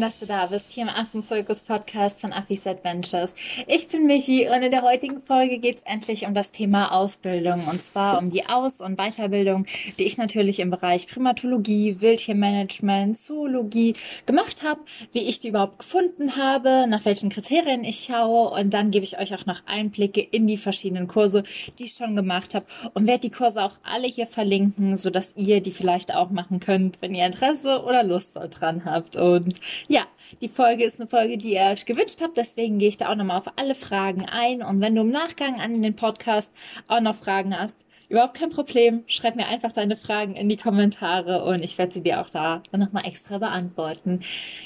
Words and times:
Schön, 0.00 0.08
dass 0.08 0.18
du 0.18 0.24
da 0.24 0.46
bist, 0.46 0.70
hier 0.70 0.84
im 0.84 0.88
Affenzirkus-Podcast 0.88 2.22
von 2.22 2.32
Affis 2.32 2.66
Adventures. 2.66 3.34
Ich 3.66 3.88
bin 3.88 4.06
Michi 4.06 4.48
und 4.48 4.62
in 4.62 4.70
der 4.70 4.80
heutigen 4.80 5.20
Folge 5.20 5.58
geht 5.58 5.76
es 5.76 5.82
endlich 5.82 6.24
um 6.24 6.32
das 6.32 6.52
Thema 6.52 6.92
Ausbildung. 6.92 7.62
Und 7.70 7.84
zwar 7.84 8.18
um 8.18 8.30
die 8.30 8.48
Aus- 8.48 8.80
und 8.80 8.96
Weiterbildung, 8.96 9.66
die 9.98 10.04
ich 10.04 10.16
natürlich 10.16 10.60
im 10.60 10.70
Bereich 10.70 11.06
Primatologie, 11.06 12.00
Wildtiermanagement, 12.00 13.14
Zoologie 13.14 13.94
gemacht 14.24 14.62
habe, 14.62 14.80
wie 15.12 15.28
ich 15.28 15.40
die 15.40 15.48
überhaupt 15.48 15.80
gefunden 15.80 16.34
habe, 16.36 16.86
nach 16.88 17.04
welchen 17.04 17.28
Kriterien 17.28 17.84
ich 17.84 18.04
schaue. 18.04 18.58
Und 18.58 18.72
dann 18.72 18.90
gebe 18.90 19.04
ich 19.04 19.18
euch 19.18 19.34
auch 19.34 19.44
noch 19.44 19.66
Einblicke 19.66 20.22
in 20.22 20.46
die 20.46 20.56
verschiedenen 20.56 21.08
Kurse, 21.08 21.42
die 21.78 21.84
ich 21.84 21.92
schon 21.92 22.16
gemacht 22.16 22.54
habe. 22.54 22.64
Und 22.94 23.06
werde 23.06 23.28
die 23.28 23.30
Kurse 23.30 23.62
auch 23.62 23.74
alle 23.82 24.08
hier 24.08 24.26
verlinken, 24.26 24.96
sodass 24.96 25.34
ihr 25.36 25.60
die 25.60 25.72
vielleicht 25.72 26.14
auch 26.14 26.30
machen 26.30 26.58
könnt, 26.58 27.02
wenn 27.02 27.14
ihr 27.14 27.26
Interesse 27.26 27.82
oder 27.82 28.02
Lust 28.02 28.36
daran 28.36 28.86
habt. 28.86 29.16
Und 29.16 29.60
ja, 29.90 30.06
die 30.40 30.48
Folge 30.48 30.84
ist 30.84 31.00
eine 31.00 31.08
Folge, 31.08 31.36
die 31.36 31.54
ihr 31.54 31.62
euch 31.72 31.84
gewünscht 31.84 32.20
habt. 32.22 32.36
Deswegen 32.36 32.78
gehe 32.78 32.88
ich 32.88 32.96
da 32.96 33.10
auch 33.10 33.16
nochmal 33.16 33.38
auf 33.38 33.50
alle 33.56 33.74
Fragen 33.74 34.24
ein. 34.24 34.62
Und 34.62 34.80
wenn 34.80 34.94
du 34.94 35.00
im 35.00 35.10
Nachgang 35.10 35.60
an 35.60 35.82
den 35.82 35.96
Podcast 35.96 36.48
auch 36.86 37.00
noch 37.00 37.16
Fragen 37.16 37.58
hast, 37.58 37.74
überhaupt 38.08 38.38
kein 38.38 38.50
Problem. 38.50 39.02
Schreib 39.08 39.34
mir 39.34 39.48
einfach 39.48 39.72
deine 39.72 39.96
Fragen 39.96 40.36
in 40.36 40.48
die 40.48 40.56
Kommentare 40.56 41.44
und 41.44 41.64
ich 41.64 41.76
werde 41.76 41.94
sie 41.94 42.04
dir 42.04 42.20
auch 42.20 42.30
da 42.30 42.62
nochmal 42.70 43.04
extra 43.04 43.38
beantworten. 43.38 44.20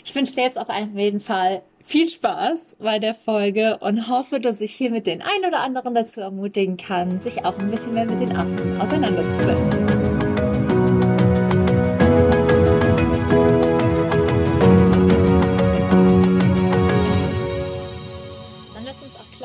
Ich 0.04 0.14
wünsche 0.14 0.34
dir 0.34 0.42
jetzt 0.42 0.58
auf 0.58 0.68
jeden 0.94 1.20
Fall 1.20 1.62
viel 1.82 2.06
Spaß 2.08 2.76
bei 2.78 2.98
der 2.98 3.14
Folge 3.14 3.78
und 3.78 4.08
hoffe, 4.08 4.40
dass 4.40 4.60
ich 4.60 4.72
hier 4.72 4.90
mit 4.90 5.06
den 5.06 5.22
ein 5.22 5.48
oder 5.48 5.60
anderen 5.60 5.94
dazu 5.94 6.20
ermutigen 6.20 6.76
kann, 6.76 7.22
sich 7.22 7.46
auch 7.46 7.58
ein 7.58 7.70
bisschen 7.70 7.94
mehr 7.94 8.06
mit 8.06 8.20
den 8.20 8.36
Affen 8.36 8.78
auseinanderzusetzen. 8.78 9.83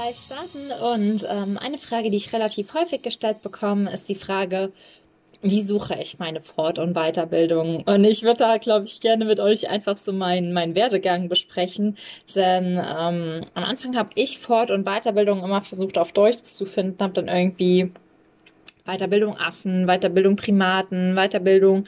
Gleich 0.09 0.17
starten. 0.17 0.71
Und 0.71 1.25
ähm, 1.29 1.57
eine 1.57 1.77
Frage, 1.77 2.09
die 2.09 2.17
ich 2.17 2.33
relativ 2.33 2.73
häufig 2.73 3.01
gestellt 3.01 3.41
bekomme, 3.41 3.91
ist 3.91 4.09
die 4.09 4.15
Frage, 4.15 4.71
wie 5.41 5.61
suche 5.61 5.95
ich 6.01 6.19
meine 6.19 6.41
Fort- 6.41 6.79
und 6.79 6.95
Weiterbildung? 6.95 7.83
Und 7.83 8.03
ich 8.03 8.23
würde 8.23 8.37
da, 8.37 8.57
glaube 8.57 8.85
ich, 8.85 8.99
gerne 8.99 9.25
mit 9.25 9.39
euch 9.39 9.69
einfach 9.69 9.95
so 9.95 10.11
meinen 10.11 10.51
mein 10.51 10.75
Werdegang 10.75 11.29
besprechen. 11.29 11.97
Denn 12.35 12.73
ähm, 12.77 13.41
am 13.53 13.63
Anfang 13.63 13.95
habe 13.95 14.09
ich 14.15 14.39
Fort- 14.39 14.71
und 14.71 14.85
Weiterbildung 14.85 15.43
immer 15.43 15.61
versucht 15.61 15.97
auf 15.97 16.11
Deutsch 16.11 16.43
zu 16.43 16.65
finden, 16.65 17.01
habe 17.01 17.13
dann 17.13 17.27
irgendwie 17.27 17.91
Weiterbildung 18.85 19.37
Affen, 19.37 19.85
Weiterbildung 19.85 20.35
Primaten, 20.35 21.15
Weiterbildung 21.15 21.85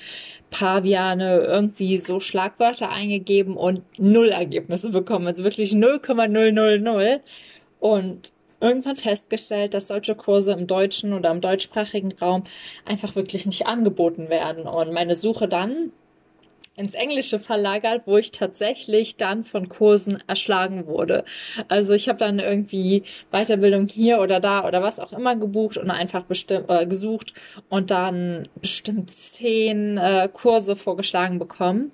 Paviane, 0.51 1.39
irgendwie 1.39 1.97
so 1.97 2.19
Schlagwörter 2.19 2.89
eingegeben 2.89 3.57
und 3.57 3.81
null 3.97 4.29
Ergebnisse 4.29 4.91
bekommen. 4.91 5.27
Also 5.27 5.43
wirklich 5.43 5.73
0,000 5.73 6.83
und 7.81 8.31
irgendwann 8.61 8.95
festgestellt, 8.95 9.73
dass 9.73 9.89
solche 9.89 10.15
Kurse 10.15 10.53
im 10.53 10.67
deutschen 10.67 11.13
oder 11.13 11.31
im 11.31 11.41
deutschsprachigen 11.41 12.13
Raum 12.13 12.43
einfach 12.85 13.15
wirklich 13.15 13.45
nicht 13.45 13.65
angeboten 13.65 14.29
werden. 14.29 14.67
Und 14.67 14.93
meine 14.93 15.15
Suche 15.15 15.47
dann 15.47 15.91
ins 16.81 16.95
Englische 16.95 17.39
verlagert, 17.39 18.01
wo 18.05 18.17
ich 18.17 18.31
tatsächlich 18.31 19.15
dann 19.15 19.43
von 19.43 19.69
Kursen 19.69 20.21
erschlagen 20.27 20.87
wurde. 20.87 21.23
Also 21.67 21.93
ich 21.93 22.09
habe 22.09 22.17
dann 22.17 22.39
irgendwie 22.39 23.03
Weiterbildung 23.31 23.87
hier 23.87 24.19
oder 24.19 24.39
da 24.39 24.67
oder 24.67 24.81
was 24.81 24.99
auch 24.99 25.13
immer 25.13 25.35
gebucht 25.35 25.77
und 25.77 25.91
einfach 25.91 26.23
bestimmt 26.23 26.65
äh, 26.69 26.87
gesucht 26.87 27.33
und 27.69 27.91
dann 27.91 28.49
bestimmt 28.55 29.11
zehn 29.11 29.97
äh, 29.97 30.27
Kurse 30.33 30.75
vorgeschlagen 30.75 31.37
bekommen. 31.37 31.91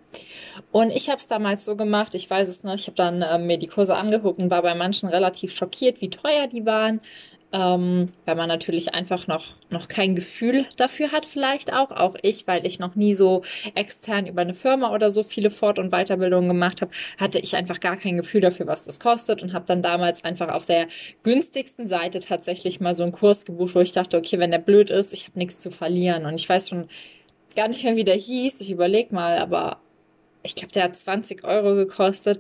Und 0.72 0.92
ich 0.92 1.10
habe 1.10 1.20
es 1.20 1.28
damals 1.28 1.66
so 1.66 1.76
gemacht, 1.76 2.16
ich 2.16 2.30
weiß 2.30 2.48
es 2.48 2.64
noch, 2.64 2.76
ich 2.76 2.88
habe 2.88 2.96
dann 2.96 3.22
äh, 3.22 3.38
mir 3.38 3.58
die 3.58 3.68
Kurse 3.68 3.96
angeguckt 3.96 4.40
und 4.40 4.50
war 4.50 4.62
bei 4.62 4.74
manchen 4.74 5.10
relativ 5.10 5.54
schockiert, 5.54 6.02
wie 6.02 6.10
teuer 6.10 6.48
die 6.48 6.66
waren 6.66 7.02
ähm, 7.54 8.08
weil 8.26 8.36
man 8.36 8.50
natürlich 8.50 8.94
einfach 8.94 9.28
noch, 9.28 9.56
noch 9.70 9.88
kein 9.88 10.16
Gefühl 10.16 10.66
dafür 10.76 11.12
hat, 11.14 11.26
vielleicht 11.26 11.72
auch. 11.72 11.92
Auch 11.92 12.16
ich, 12.22 12.46
weil 12.46 12.66
ich 12.66 12.80
noch 12.80 12.96
nie 12.96 13.14
so 13.14 13.44
extern 13.74 14.28
über 14.28 14.42
eine 14.42 14.54
Firma 14.54 14.94
oder 14.94 15.12
so 15.12 15.24
viele 15.24 15.50
Fort- 15.50 15.80
und 15.80 15.92
Weiterbildungen 15.92 16.50
gemacht 16.50 16.82
habe, 16.82 16.92
hatte 17.18 17.40
ich 17.40 17.56
einfach 17.56 17.80
gar 17.80 17.96
kein 17.96 18.18
Gefühl 18.18 18.42
dafür, 18.42 18.68
was 18.68 18.84
das 18.84 19.00
kostet 19.00 19.42
und 19.42 19.54
habe 19.54 19.66
dann 19.66 19.82
damals 19.82 20.26
einfach 20.26 20.50
auf 20.50 20.66
der 20.66 20.88
günstigsten 21.24 21.88
Seite 21.88 22.20
tatsächlich 22.20 22.82
mal 22.82 22.94
so 22.94 23.04
einen 23.04 23.14
Kurs 23.14 23.46
gebucht, 23.46 23.76
wo 23.76 23.80
ich 23.80 23.94
dachte, 23.94 24.18
okay, 24.18 24.40
wenn 24.40 24.52
der 24.52 24.60
blöd 24.60 24.90
ist, 24.90 25.14
ich 25.14 25.28
habe 25.28 25.40
nichts 25.40 25.60
zu 25.60 25.72
verlieren. 25.72 26.26
Und 26.26 26.36
ich 26.36 26.50
weiß 26.50 26.68
schon 26.70 26.90
gar 27.56 27.70
nicht 27.70 27.84
mehr, 27.84 27.96
wie 27.96 28.04
der 28.04 28.16
hieß. 28.16 28.60
Ich 28.60 28.72
überleg 28.72 29.14
mal, 29.14 29.38
aber 29.40 29.80
ich 30.44 30.56
glaube, 30.56 30.74
der 30.74 30.84
hat 30.84 30.98
20 30.98 31.46
Euro 31.46 31.76
gekostet 31.76 32.40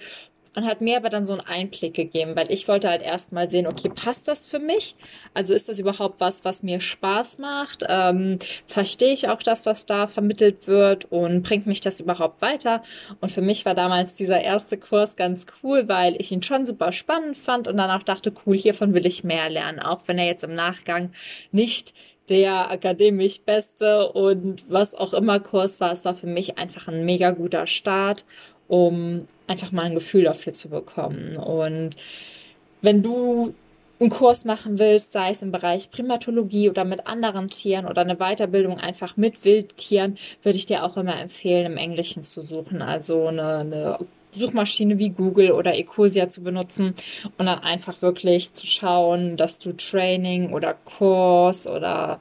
und 0.58 0.66
hat 0.66 0.82
mir 0.82 0.98
aber 0.98 1.10
dann 1.10 1.24
so 1.24 1.34
einen 1.34 1.46
Einblick 1.46 1.94
gegeben, 1.94 2.36
weil 2.36 2.52
ich 2.52 2.68
wollte 2.68 2.90
halt 2.90 3.04
erstmal 3.04 3.48
sehen, 3.52 3.68
okay, 3.68 3.90
passt 3.94 4.28
das 4.28 4.48
für 4.48 4.58
mich? 4.58 4.96
Also 5.36 5.54
ist 5.54 5.70
das 5.70 5.78
überhaupt 5.78 6.20
was, 6.20 6.44
was 6.46 6.64
mir 6.64 6.82
Spaß 6.82 7.38
macht? 7.38 7.86
Ähm, 7.88 8.40
verstehe 8.66 9.14
ich 9.14 9.30
auch 9.30 9.44
das, 9.44 9.68
was 9.68 9.86
da 9.86 10.08
vermittelt 10.08 10.66
wird 10.66 11.12
und 11.12 11.44
bringt 11.44 11.68
mich 11.68 11.82
das 11.82 12.00
überhaupt 12.00 12.42
weiter? 12.42 12.82
Und 13.22 13.32
für 13.32 13.44
mich 13.44 13.66
war 13.68 13.76
damals 13.76 14.16
dieser 14.16 14.42
erste 14.42 14.80
Kurs 14.80 15.16
ganz 15.16 15.46
cool, 15.62 15.88
weil 15.88 16.16
ich 16.20 16.32
ihn 16.32 16.42
schon 16.42 16.66
super 16.66 16.92
spannend 16.92 17.38
fand 17.38 17.68
und 17.68 17.78
dann 17.78 17.92
auch 17.92 18.02
dachte, 18.02 18.34
cool, 18.48 18.58
hiervon 18.58 18.96
will 18.96 19.06
ich 19.06 19.24
mehr 19.24 19.52
lernen, 19.52 19.80
auch 19.80 20.02
wenn 20.08 20.18
er 20.18 20.26
jetzt 20.26 20.44
im 20.44 20.56
Nachgang 20.56 21.12
nicht 21.52 21.94
der 22.30 22.72
akademisch 22.72 23.42
beste 23.42 24.12
und 24.12 24.66
was 24.70 24.94
auch 24.94 25.14
immer 25.14 25.40
Kurs 25.40 25.80
war. 25.80 25.92
Es 25.92 26.04
war 26.04 26.16
für 26.16 26.28
mich 26.28 26.58
einfach 26.58 26.88
ein 26.88 27.06
mega 27.06 27.32
guter 27.32 27.68
Start 27.68 28.26
um 28.68 29.28
einfach 29.48 29.72
mal 29.72 29.86
ein 29.86 29.96
Gefühl 29.96 30.24
dafür 30.24 30.54
zu 30.54 30.70
bekommen. 30.70 31.38
Und 31.38 31.96
wenn 32.82 33.02
du 33.02 33.54
einen 34.00 34.10
Kurs 34.10 34.46
machen 34.46 34.78
willst, 34.78 35.14
sei 35.14 35.32
es 35.32 35.42
im 35.42 35.52
Bereich 35.52 35.90
Primatologie 35.90 36.70
oder 36.70 36.86
mit 36.86 37.08
anderen 37.08 37.50
Tieren 37.50 37.88
oder 37.88 38.02
eine 38.02 38.18
Weiterbildung 38.18 38.78
einfach 38.78 39.18
mit 39.18 39.44
Wildtieren, 39.44 40.18
würde 40.44 40.58
ich 40.58 40.68
dir 40.68 40.84
auch 40.84 40.98
immer 40.98 41.20
empfehlen, 41.20 41.66
im 41.66 41.78
Englischen 41.78 42.24
zu 42.24 42.42
suchen. 42.42 42.82
Also 42.82 43.28
eine, 43.28 43.58
eine 43.58 43.98
Suchmaschine 44.34 45.00
wie 45.00 45.10
Google 45.10 45.52
oder 45.52 45.76
Ecosia 45.76 46.30
zu 46.30 46.42
benutzen 46.42 46.94
und 47.38 47.46
dann 47.46 47.60
einfach 47.60 48.02
wirklich 48.02 48.54
zu 48.54 48.68
schauen, 48.68 49.36
dass 49.36 49.58
du 49.58 49.72
Training 49.72 50.54
oder 50.54 50.76
Kurs 50.76 51.66
oder 51.66 52.20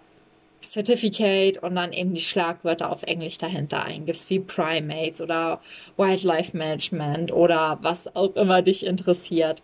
Certificate 0.73 1.63
und 1.63 1.75
dann 1.77 1.93
eben 1.93 2.15
die 2.15 2.21
Schlagwörter 2.21 2.91
auf 2.91 3.03
Englisch 3.03 3.39
dahinter 3.39 3.83
eingibst, 3.85 4.31
wie 4.31 4.41
Primates 4.41 5.21
oder 5.21 5.61
Wildlife 5.97 6.57
Management 6.57 7.33
oder 7.33 7.79
was 7.83 8.15
auch 8.15 8.35
immer 8.37 8.63
dich 8.63 8.85
interessiert. 8.87 9.63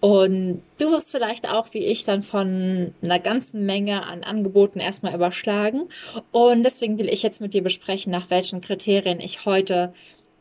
Und 0.00 0.62
du 0.78 0.92
wirst 0.92 1.10
vielleicht 1.12 1.48
auch, 1.48 1.68
wie 1.72 1.78
ich, 1.86 2.04
dann 2.04 2.22
von 2.22 2.92
einer 3.02 3.18
ganzen 3.18 3.64
Menge 3.64 4.04
an 4.04 4.22
Angeboten 4.22 4.78
erstmal 4.78 5.14
überschlagen. 5.14 5.88
Und 6.30 6.62
deswegen 6.62 6.98
will 6.98 7.08
ich 7.08 7.22
jetzt 7.22 7.40
mit 7.40 7.54
dir 7.54 7.62
besprechen, 7.62 8.12
nach 8.12 8.28
welchen 8.28 8.60
Kriterien 8.60 9.18
ich 9.18 9.46
heute 9.46 9.94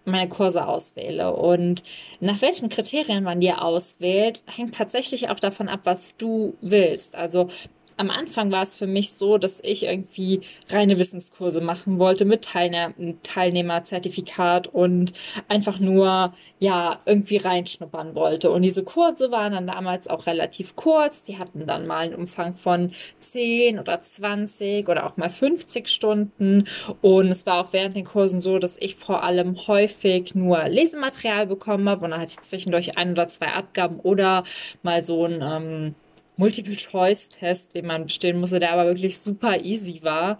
meine 0.03 0.27
Kurse 0.27 0.67
auswähle. 0.67 1.33
Und 1.33 1.83
nach 2.19 2.41
welchen 2.41 2.67
Kriterien 2.67 3.23
man 3.23 3.39
dir 3.39 3.61
auswählt, 3.61 4.43
hängt 4.53 4.75
tatsächlich 4.75 5.29
auch 5.29 5.39
davon 5.39 5.69
ab, 5.69 5.81
was 5.85 6.17
du 6.17 6.55
willst. 6.59 7.15
Also 7.15 7.49
am 7.97 8.09
Anfang 8.09 8.51
war 8.51 8.63
es 8.63 8.77
für 8.77 8.87
mich 8.87 9.13
so, 9.13 9.37
dass 9.37 9.59
ich 9.61 9.83
irgendwie 9.83 10.41
reine 10.69 10.97
Wissenskurse 10.97 11.61
machen 11.61 11.99
wollte 11.99 12.25
mit 12.25 12.43
Teilnehmer, 12.43 12.93
Teilnehmerzertifikat 13.23 14.67
und 14.67 15.13
einfach 15.47 15.79
nur, 15.79 16.33
ja, 16.59 16.97
irgendwie 17.05 17.37
reinschnuppern 17.37 18.15
wollte. 18.15 18.51
Und 18.51 18.61
diese 18.61 18.83
Kurse 18.83 19.31
waren 19.31 19.53
dann 19.53 19.67
damals 19.67 20.07
auch 20.07 20.27
relativ 20.27 20.75
kurz. 20.75 21.23
Die 21.23 21.37
hatten 21.37 21.65
dann 21.67 21.87
mal 21.87 22.05
einen 22.05 22.15
Umfang 22.15 22.53
von 22.53 22.91
10 23.19 23.79
oder 23.79 23.99
20 23.99 24.87
oder 24.87 25.05
auch 25.05 25.17
mal 25.17 25.29
50 25.29 25.87
Stunden. 25.87 26.67
Und 27.01 27.29
es 27.29 27.45
war 27.45 27.59
auch 27.59 27.73
während 27.73 27.95
den 27.95 28.05
Kursen 28.05 28.39
so, 28.39 28.59
dass 28.59 28.77
ich 28.77 28.95
vor 28.95 29.23
allem 29.23 29.67
häufig 29.67 30.35
nur 30.35 30.63
Lesematerial 30.67 31.47
bekommen 31.47 31.89
habe. 31.89 32.05
Und 32.05 32.11
dann 32.11 32.21
hatte 32.21 32.31
ich 32.31 32.41
zwischendurch 32.41 32.97
ein 32.97 33.11
oder 33.11 33.27
zwei 33.27 33.47
Abgaben 33.47 33.99
oder 33.99 34.43
mal 34.83 35.03
so 35.03 35.25
ein, 35.25 35.41
ähm, 35.41 35.95
Multiple-Choice-Test, 36.37 37.75
den 37.75 37.85
man 37.85 38.05
bestehen 38.05 38.39
musste, 38.39 38.59
der 38.59 38.73
aber 38.73 38.87
wirklich 38.87 39.19
super 39.19 39.59
easy 39.63 39.99
war. 40.03 40.37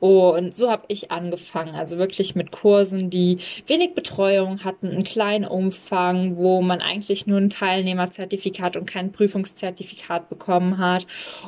Und 0.00 0.54
so 0.54 0.70
habe 0.70 0.84
ich 0.88 1.10
angefangen. 1.10 1.74
Also 1.74 1.98
wirklich 1.98 2.34
mit 2.34 2.50
Kursen, 2.50 3.10
die 3.10 3.38
wenig 3.66 3.94
Betreuung 3.94 4.64
hatten, 4.64 4.90
einen 4.90 5.04
kleinen 5.04 5.44
Umfang, 5.44 6.36
wo 6.36 6.62
man 6.62 6.80
eigentlich 6.80 7.26
nur 7.26 7.38
ein 7.38 7.50
Teilnehmerzertifikat 7.50 8.76
und 8.76 8.86
kein 8.86 9.12
Prüfungszertifikat 9.12 10.28
bekommen 10.28 10.78
hat 10.78 11.06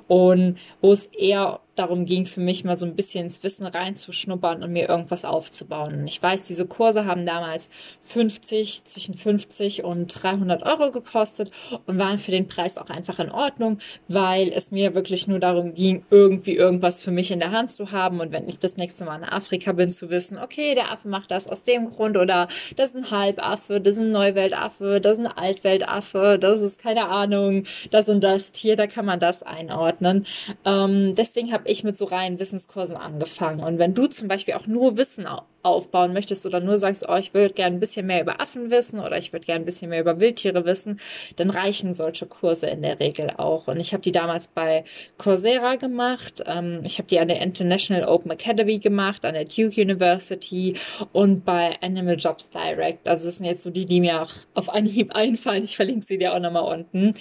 und 0.09 0.59
wo 0.81 0.93
es 0.93 1.07
eher 1.07 1.61
darum 1.77 2.07
ging 2.07 2.27
für 2.27 2.41
mich 2.41 2.65
mal 2.65 2.77
so 2.77 2.87
ein 2.87 2.97
bisschen 2.97 3.27
ins 3.27 3.43
Wissen 3.43 3.67
reinzuschnuppern 3.67 4.63
und 4.63 4.73
mir 4.73 4.89
irgendwas 4.89 5.25
aufzubauen. 5.25 6.07
Ich 6.07 6.23
weiß, 6.23 6.45
diese 6.45 6.67
Kurse 6.67 7.05
haben 7.05 7.25
damals 7.25 7.71
50, 8.03 8.85
zwischen 8.87 9.15
50 9.15 9.85
und 9.85 10.09
300 10.09 10.63
Euro 10.65 10.91
gekostet 10.91 11.51
und 11.87 11.99
waren 11.99 12.19
für 12.19 12.31
den 12.31 12.49
Preis 12.49 12.79
auch 12.79 12.91
einfach 12.91 13.19
in 13.19 13.31
Ordnung, 13.31 13.79
weil 14.09 14.51
es 14.53 14.71
mir 14.71 14.95
wirklich 14.95 15.29
nur 15.29 15.39
darum 15.39 15.75
ging, 15.75 16.05
irgendwie 16.11 16.57
irgendwas 16.57 17.03
für 17.03 17.11
mich 17.11 17.31
in 17.31 17.41
der 17.41 17.53
Hand 17.53 17.71
zu 17.71 17.93
haben 17.93 18.21
und 18.21 18.33
wenn 18.33 18.49
ich 18.49 18.59
das 18.59 18.77
nächste 18.77 19.05
Mal 19.05 19.17
in 19.19 19.25
Afrika 19.25 19.73
bin, 19.73 19.91
zu 19.91 20.11
wissen, 20.11 20.39
okay, 20.39 20.75
der 20.75 20.91
Affe 20.91 21.09
macht 21.09 21.31
das 21.31 21.49
aus 21.49 21.63
dem 21.63 21.91
Grund 21.91 22.17
oder 22.17 22.49
das 22.77 22.91
ist 22.91 22.97
ein 22.97 23.11
Halbaffe, 23.11 23.81
das 23.81 23.95
ist 23.95 24.01
ein 24.01 24.13
Neuweltaffe, 24.13 25.01
das 25.01 25.19
ist 25.19 25.27
ein 25.27 25.27
Altweltaffe, 25.27 26.39
das 26.41 26.63
ist 26.63 26.81
keine 26.81 27.09
Ahnung, 27.09 27.65
das 27.91 28.09
und 28.09 28.23
das 28.25 28.53
Tier, 28.53 28.77
da 28.77 28.87
kann 28.87 29.05
man 29.05 29.21
das 29.21 29.43
einordnen. 29.43 30.27
Ähm, 30.65 31.15
deswegen 31.15 31.53
habe 31.53 31.66
ich 31.67 31.85
mit 31.85 31.97
so 31.97 32.07
reinen 32.07 32.39
Wissenskursen 32.39 32.97
angefangen. 32.97 33.61
Und 33.61 33.79
wenn 33.79 33.95
du 33.95 34.07
zum 34.07 34.29
Beispiel 34.29 34.55
auch 34.55 34.67
nur 34.67 34.97
Wissen 34.97 35.27
aufbauen 35.67 36.13
möchtest 36.13 36.47
oder 36.47 36.61
nur 36.61 36.79
sagst, 36.79 37.05
oh, 37.09 37.17
ich 37.17 37.35
würde 37.35 37.53
gerne 37.53 37.77
ein 37.77 37.81
bisschen 37.81 38.07
mehr 38.07 38.23
über 38.23 38.41
Affen 38.41 38.71
wissen 38.71 39.01
oder 39.01 39.19
ich 39.19 39.33
würde 39.33 39.45
gerne 39.45 39.63
ein 39.63 39.65
bisschen 39.65 39.91
mehr 39.91 40.01
über 40.01 40.21
Wildtiere 40.21 40.65
wissen, 40.65 41.01
dann 41.37 41.51
reichen 41.51 41.95
solche 41.95 42.27
Kurse 42.27 42.67
in 42.67 42.83
der 42.83 43.01
Regel 43.01 43.31
auch. 43.37 43.67
Und 43.67 43.81
ich 43.81 43.93
habe 43.93 44.03
die 44.03 44.13
damals 44.13 44.47
bei 44.47 44.85
Coursera 45.19 45.75
gemacht. 45.75 46.43
Ähm, 46.47 46.81
ich 46.85 46.99
habe 46.99 47.09
die 47.09 47.19
an 47.19 47.29
der 47.29 47.41
International 47.41 48.05
Open 48.05 48.31
Academy 48.31 48.79
gemacht, 48.79 49.25
an 49.25 49.35
der 49.35 49.45
Duke 49.45 49.81
University 49.81 50.77
und 51.13 51.45
bei 51.45 51.77
Animal 51.83 52.17
Jobs 52.17 52.49
Direct. 52.51 53.09
Also 53.09 53.27
das 53.27 53.39
sind 53.39 53.47
jetzt 53.47 53.65
so 53.65 53.71
die, 53.71 53.87
die 53.87 54.01
mir 54.01 54.23
auch 54.23 54.33
auf 54.55 54.73
Anhieb 54.73 55.15
einfallen. 55.17 55.65
Ich 55.65 55.77
verlinke 55.77 56.07
sie 56.07 56.19
dir 56.19 56.35
auch 56.35 56.41
nochmal 56.41 56.73
unten. 56.73 57.15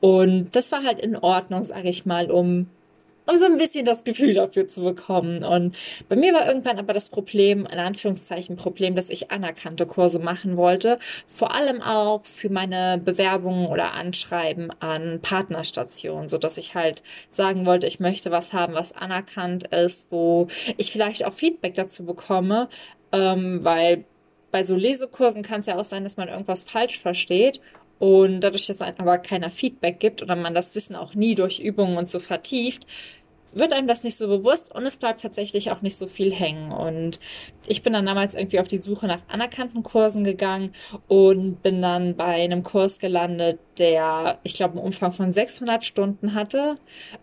Und 0.00 0.50
das 0.56 0.72
war 0.72 0.82
halt 0.82 0.98
in 0.98 1.16
Ordnung, 1.16 1.62
sage 1.62 1.88
ich 1.88 2.04
mal, 2.04 2.30
um 2.30 2.66
um 3.26 3.38
so 3.38 3.44
ein 3.44 3.56
bisschen 3.56 3.86
das 3.86 4.04
Gefühl 4.04 4.34
dafür 4.34 4.68
zu 4.68 4.82
bekommen. 4.82 5.44
Und 5.44 5.78
bei 6.08 6.16
mir 6.16 6.34
war 6.34 6.46
irgendwann 6.46 6.78
aber 6.78 6.92
das 6.92 7.08
Problem, 7.08 7.66
in 7.66 7.78
Anführungszeichen 7.78 8.56
Problem, 8.56 8.96
dass 8.96 9.10
ich 9.10 9.30
anerkannte 9.30 9.86
Kurse 9.86 10.18
machen 10.18 10.56
wollte. 10.56 10.98
Vor 11.28 11.54
allem 11.54 11.80
auch 11.82 12.24
für 12.24 12.50
meine 12.50 13.00
Bewerbungen 13.02 13.66
oder 13.66 13.92
Anschreiben 13.92 14.72
an 14.80 15.20
Partnerstationen, 15.22 16.28
so 16.28 16.38
dass 16.38 16.58
ich 16.58 16.74
halt 16.74 17.02
sagen 17.30 17.66
wollte, 17.66 17.86
ich 17.86 18.00
möchte 18.00 18.30
was 18.30 18.52
haben, 18.52 18.74
was 18.74 18.92
anerkannt 18.92 19.64
ist, 19.68 20.08
wo 20.10 20.48
ich 20.76 20.92
vielleicht 20.92 21.24
auch 21.24 21.32
Feedback 21.32 21.74
dazu 21.74 22.04
bekomme, 22.04 22.68
ähm, 23.12 23.62
weil 23.62 24.04
bei 24.50 24.62
so 24.62 24.76
Lesekursen 24.76 25.42
kann 25.42 25.60
es 25.60 25.66
ja 25.66 25.78
auch 25.78 25.84
sein, 25.84 26.04
dass 26.04 26.16
man 26.16 26.28
irgendwas 26.28 26.62
falsch 26.62 26.98
versteht 26.98 27.60
und 28.02 28.40
dadurch, 28.40 28.66
dass 28.66 28.82
aber 28.82 29.18
keiner 29.18 29.52
Feedback 29.52 30.00
gibt 30.00 30.22
oder 30.22 30.34
man 30.34 30.54
das 30.54 30.74
Wissen 30.74 30.96
auch 30.96 31.14
nie 31.14 31.36
durch 31.36 31.60
Übungen 31.60 31.96
und 31.96 32.10
so 32.10 32.18
vertieft, 32.18 32.84
wird 33.52 33.72
einem 33.72 33.86
das 33.86 34.02
nicht 34.02 34.16
so 34.16 34.26
bewusst 34.26 34.74
und 34.74 34.84
es 34.84 34.96
bleibt 34.96 35.20
tatsächlich 35.20 35.70
auch 35.70 35.82
nicht 35.82 35.96
so 35.96 36.08
viel 36.08 36.32
hängen. 36.32 36.72
Und 36.72 37.20
ich 37.64 37.84
bin 37.84 37.92
dann 37.92 38.04
damals 38.04 38.34
irgendwie 38.34 38.58
auf 38.58 38.66
die 38.66 38.78
Suche 38.78 39.06
nach 39.06 39.20
anerkannten 39.28 39.84
Kursen 39.84 40.24
gegangen 40.24 40.72
und 41.06 41.62
bin 41.62 41.80
dann 41.80 42.16
bei 42.16 42.42
einem 42.42 42.64
Kurs 42.64 42.98
gelandet, 42.98 43.60
der, 43.78 44.40
ich 44.42 44.54
glaube, 44.54 44.78
einen 44.78 44.84
Umfang 44.84 45.12
von 45.12 45.32
600 45.32 45.84
Stunden 45.84 46.34
hatte, 46.34 46.78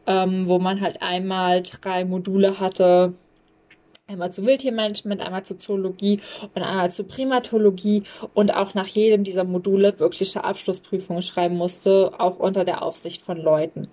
ähm, 0.07 0.47
wo 0.47 0.59
man 0.59 0.79
halt 0.79 1.01
einmal 1.01 1.61
drei 1.61 2.05
Module 2.05 2.61
hatte, 2.61 3.15
Einmal 4.09 4.31
zu 4.31 4.43
Wildtiermanagement, 4.43 5.21
einmal 5.21 5.43
zu 5.43 5.55
Zoologie 5.55 6.19
und 6.55 6.63
einmal 6.63 6.89
zu 6.89 7.03
Primatologie 7.03 8.01
und 8.33 8.51
auch 8.51 8.73
nach 8.73 8.87
jedem 8.87 9.23
dieser 9.23 9.43
Module 9.43 9.99
wirkliche 9.99 10.43
Abschlussprüfungen 10.43 11.21
schreiben 11.21 11.55
musste, 11.55 12.11
auch 12.17 12.39
unter 12.39 12.65
der 12.65 12.81
Aufsicht 12.81 13.21
von 13.21 13.37
Leuten. 13.37 13.87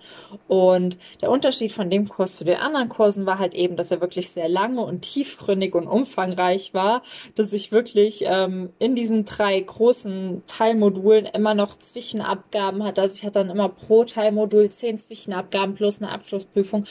Und 0.47 0.97
der 1.21 1.29
Unterschied 1.29 1.71
von 1.71 1.91
dem 1.91 2.09
Kurs 2.09 2.35
zu 2.35 2.45
den 2.45 2.57
anderen 2.57 2.89
Kursen 2.89 3.27
war 3.27 3.37
halt 3.37 3.53
eben, 3.53 3.75
dass 3.75 3.91
er 3.91 4.01
wirklich 4.01 4.31
sehr 4.31 4.49
lange 4.49 4.81
und 4.81 5.01
tiefgründig 5.01 5.75
und 5.75 5.85
umfangreich 5.85 6.73
war, 6.73 7.03
dass 7.35 7.53
ich 7.53 7.71
wirklich 7.71 8.23
ähm, 8.25 8.71
in 8.79 8.95
diesen 8.95 9.23
drei 9.23 9.59
großen 9.59 10.41
Teilmodulen 10.47 11.27
immer 11.27 11.53
noch 11.53 11.77
Zwischenabgaben 11.77 12.83
hatte. 12.83 13.01
Also 13.01 13.13
ich 13.13 13.23
hatte 13.23 13.37
dann 13.37 13.51
immer 13.51 13.69
pro 13.69 14.03
Teilmodul 14.03 14.71
zehn 14.71 14.97
Zwischenabgaben 14.97 15.75
plus 15.75 16.01
eine 16.01 16.11
Abschlussprüfung. 16.11 16.85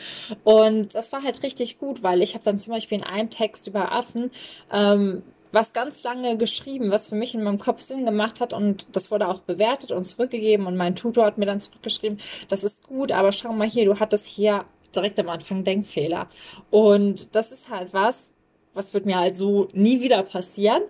Und 0.44 0.94
das 0.94 1.12
war 1.12 1.24
halt 1.24 1.42
richtig 1.42 1.80
gut, 1.80 2.04
weil 2.04 2.22
ich 2.22 2.34
habe 2.34 2.44
dann 2.44 2.60
zum 2.60 2.72
Beispiel 2.72 2.98
in 2.98 3.15
einen 3.16 3.30
Text 3.30 3.66
über 3.66 3.92
Affen, 3.92 4.30
ähm, 4.72 5.22
was 5.52 5.72
ganz 5.72 6.02
lange 6.02 6.36
geschrieben, 6.36 6.90
was 6.90 7.08
für 7.08 7.14
mich 7.14 7.34
in 7.34 7.42
meinem 7.42 7.58
Kopf 7.58 7.80
Sinn 7.80 8.04
gemacht 8.04 8.40
hat 8.40 8.52
und 8.52 8.94
das 8.94 9.10
wurde 9.10 9.28
auch 9.28 9.40
bewertet 9.40 9.90
und 9.90 10.04
zurückgegeben 10.04 10.66
und 10.66 10.76
mein 10.76 10.96
Tutor 10.96 11.24
hat 11.24 11.38
mir 11.38 11.46
dann 11.46 11.60
zurückgeschrieben, 11.60 12.18
das 12.48 12.64
ist 12.64 12.86
gut, 12.86 13.10
aber 13.12 13.32
schau 13.32 13.52
mal 13.52 13.68
hier, 13.68 13.86
du 13.86 13.98
hattest 13.98 14.26
hier 14.26 14.64
direkt 14.94 15.18
am 15.20 15.28
Anfang 15.28 15.64
Denkfehler. 15.64 16.28
Und 16.70 17.34
das 17.34 17.52
ist 17.52 17.68
halt 17.70 17.92
was, 17.92 18.32
was 18.74 18.92
wird 18.94 19.06
mir 19.06 19.18
halt 19.18 19.36
so 19.36 19.68
nie 19.72 20.00
wieder 20.00 20.22
passieren 20.22 20.82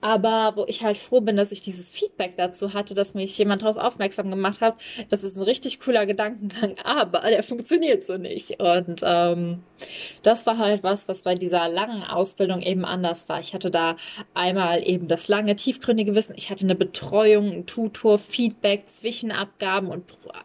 aber 0.00 0.52
wo 0.56 0.64
ich 0.66 0.82
halt 0.82 0.96
froh 0.96 1.20
bin, 1.20 1.36
dass 1.36 1.52
ich 1.52 1.60
dieses 1.60 1.90
Feedback 1.90 2.36
dazu 2.36 2.74
hatte, 2.74 2.94
dass 2.94 3.14
mich 3.14 3.36
jemand 3.36 3.62
darauf 3.62 3.76
aufmerksam 3.76 4.30
gemacht 4.30 4.60
hat, 4.60 4.76
das 5.08 5.24
ist 5.24 5.36
ein 5.36 5.42
richtig 5.42 5.80
cooler 5.80 6.06
Gedankengang, 6.06 6.74
aber 6.84 7.20
der 7.20 7.42
funktioniert 7.42 8.06
so 8.06 8.16
nicht. 8.16 8.60
Und 8.60 9.02
ähm, 9.04 9.62
das 10.22 10.46
war 10.46 10.58
halt 10.58 10.82
was, 10.82 11.08
was 11.08 11.22
bei 11.22 11.34
dieser 11.34 11.68
langen 11.68 12.02
Ausbildung 12.02 12.60
eben 12.62 12.84
anders 12.84 13.28
war. 13.28 13.40
Ich 13.40 13.54
hatte 13.54 13.70
da 13.70 13.96
einmal 14.34 14.86
eben 14.86 15.08
das 15.08 15.28
lange, 15.28 15.56
tiefgründige 15.56 16.14
Wissen, 16.14 16.34
ich 16.36 16.50
hatte 16.50 16.64
eine 16.64 16.74
Betreuung, 16.74 17.50
ein 17.50 17.66
Tutor, 17.66 18.18
Feedback, 18.18 18.86
Zwischenabgaben 18.86 19.88
und 19.88 20.04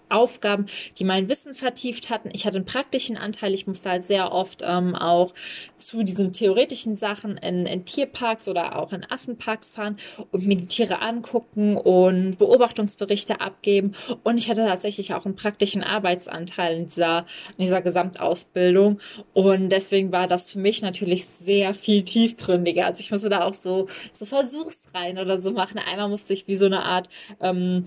Aufgaben, 0.09 0.65
die 0.97 1.03
mein 1.03 1.29
Wissen 1.29 1.53
vertieft 1.53 2.09
hatten. 2.09 2.29
Ich 2.33 2.45
hatte 2.45 2.57
einen 2.57 2.65
praktischen 2.65 3.17
Anteil, 3.17 3.53
ich 3.53 3.67
musste 3.67 3.89
halt 3.89 4.05
sehr 4.05 4.31
oft 4.31 4.61
ähm, 4.63 4.95
auch 4.95 5.33
zu 5.77 6.03
diesen 6.03 6.33
theoretischen 6.33 6.95
Sachen 6.95 7.37
in, 7.37 7.65
in 7.65 7.85
Tierparks 7.85 8.47
oder 8.47 8.77
auch 8.77 8.93
in 8.93 9.05
Affenparks 9.09 9.44
Parks 9.45 9.69
fahren 9.69 9.97
und 10.31 10.47
mir 10.47 10.55
die 10.55 10.65
Tiere 10.65 11.01
angucken 11.01 11.77
und 11.77 12.37
Beobachtungsberichte 12.39 13.41
abgeben. 13.41 13.93
Und 14.23 14.37
ich 14.37 14.49
hatte 14.49 14.65
tatsächlich 14.65 15.13
auch 15.13 15.25
einen 15.25 15.35
praktischen 15.35 15.83
Arbeitsanteil 15.83 16.77
in 16.77 16.85
dieser, 16.87 17.25
in 17.57 17.65
dieser 17.65 17.81
Gesamtausbildung. 17.81 18.99
Und 19.33 19.69
deswegen 19.69 20.11
war 20.11 20.27
das 20.27 20.49
für 20.49 20.59
mich 20.59 20.81
natürlich 20.81 21.25
sehr 21.25 21.75
viel 21.75 22.03
tiefgründiger. 22.03 22.85
Also 22.87 23.01
ich 23.01 23.11
musste 23.11 23.29
da 23.29 23.43
auch 23.43 23.53
so, 23.53 23.87
so 24.11 24.25
Versuchsreihen 24.25 25.19
oder 25.19 25.37
so 25.37 25.51
machen. 25.51 25.79
Einmal 25.79 26.09
musste 26.09 26.33
ich 26.33 26.47
wie 26.47 26.57
so 26.57 26.65
eine 26.65 26.83
Art 26.83 27.07
ähm, 27.39 27.85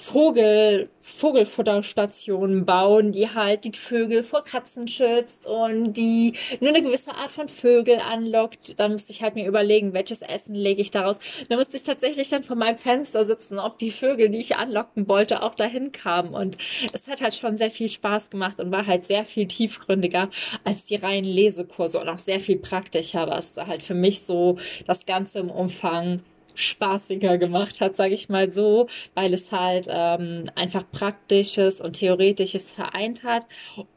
Vogel, 0.00 0.88
Vogelfutterstationen 1.00 2.64
bauen, 2.64 3.10
die 3.10 3.34
halt 3.34 3.64
die 3.64 3.72
Vögel 3.72 4.22
vor 4.22 4.44
Katzen 4.44 4.86
schützt 4.86 5.44
und 5.46 5.94
die 5.94 6.34
nur 6.60 6.70
eine 6.70 6.82
gewisse 6.82 7.16
Art 7.16 7.32
von 7.32 7.48
Vögel 7.48 7.98
anlockt. 7.98 8.78
Dann 8.78 8.92
musste 8.92 9.10
ich 9.10 9.22
halt 9.22 9.34
mir 9.34 9.46
überlegen, 9.46 9.94
welches 9.94 10.22
Essen 10.22 10.54
lege 10.54 10.80
ich 10.80 10.92
daraus. 10.92 11.16
Dann 11.48 11.58
musste 11.58 11.76
ich 11.76 11.82
tatsächlich 11.82 12.28
dann 12.28 12.44
vor 12.44 12.54
meinem 12.54 12.78
Fenster 12.78 13.24
sitzen, 13.24 13.58
ob 13.58 13.78
die 13.80 13.90
Vögel, 13.90 14.28
die 14.28 14.38
ich 14.38 14.54
anlocken 14.54 15.08
wollte, 15.08 15.42
auch 15.42 15.56
dahin 15.56 15.90
kamen. 15.90 16.32
Und 16.32 16.58
es 16.92 17.08
hat 17.08 17.20
halt 17.20 17.34
schon 17.34 17.58
sehr 17.58 17.72
viel 17.72 17.88
Spaß 17.88 18.30
gemacht 18.30 18.60
und 18.60 18.70
war 18.70 18.86
halt 18.86 19.04
sehr 19.04 19.24
viel 19.24 19.48
tiefgründiger 19.48 20.30
als 20.62 20.84
die 20.84 20.96
reinen 20.96 21.24
Lesekurse 21.24 21.98
und 21.98 22.08
auch 22.08 22.18
sehr 22.18 22.38
viel 22.38 22.58
praktischer, 22.58 23.28
was 23.28 23.56
halt 23.56 23.82
für 23.82 23.94
mich 23.94 24.22
so 24.22 24.58
das 24.86 25.06
Ganze 25.06 25.40
im 25.40 25.50
Umfang 25.50 26.18
spaßiger 26.58 27.38
gemacht 27.38 27.80
hat, 27.80 27.96
sage 27.96 28.14
ich 28.14 28.28
mal 28.28 28.52
so, 28.52 28.88
weil 29.14 29.32
es 29.32 29.52
halt 29.52 29.88
ähm, 29.90 30.50
einfach 30.54 30.84
praktisches 30.90 31.80
und 31.80 31.94
theoretisches 31.94 32.72
vereint 32.72 33.24
hat 33.24 33.46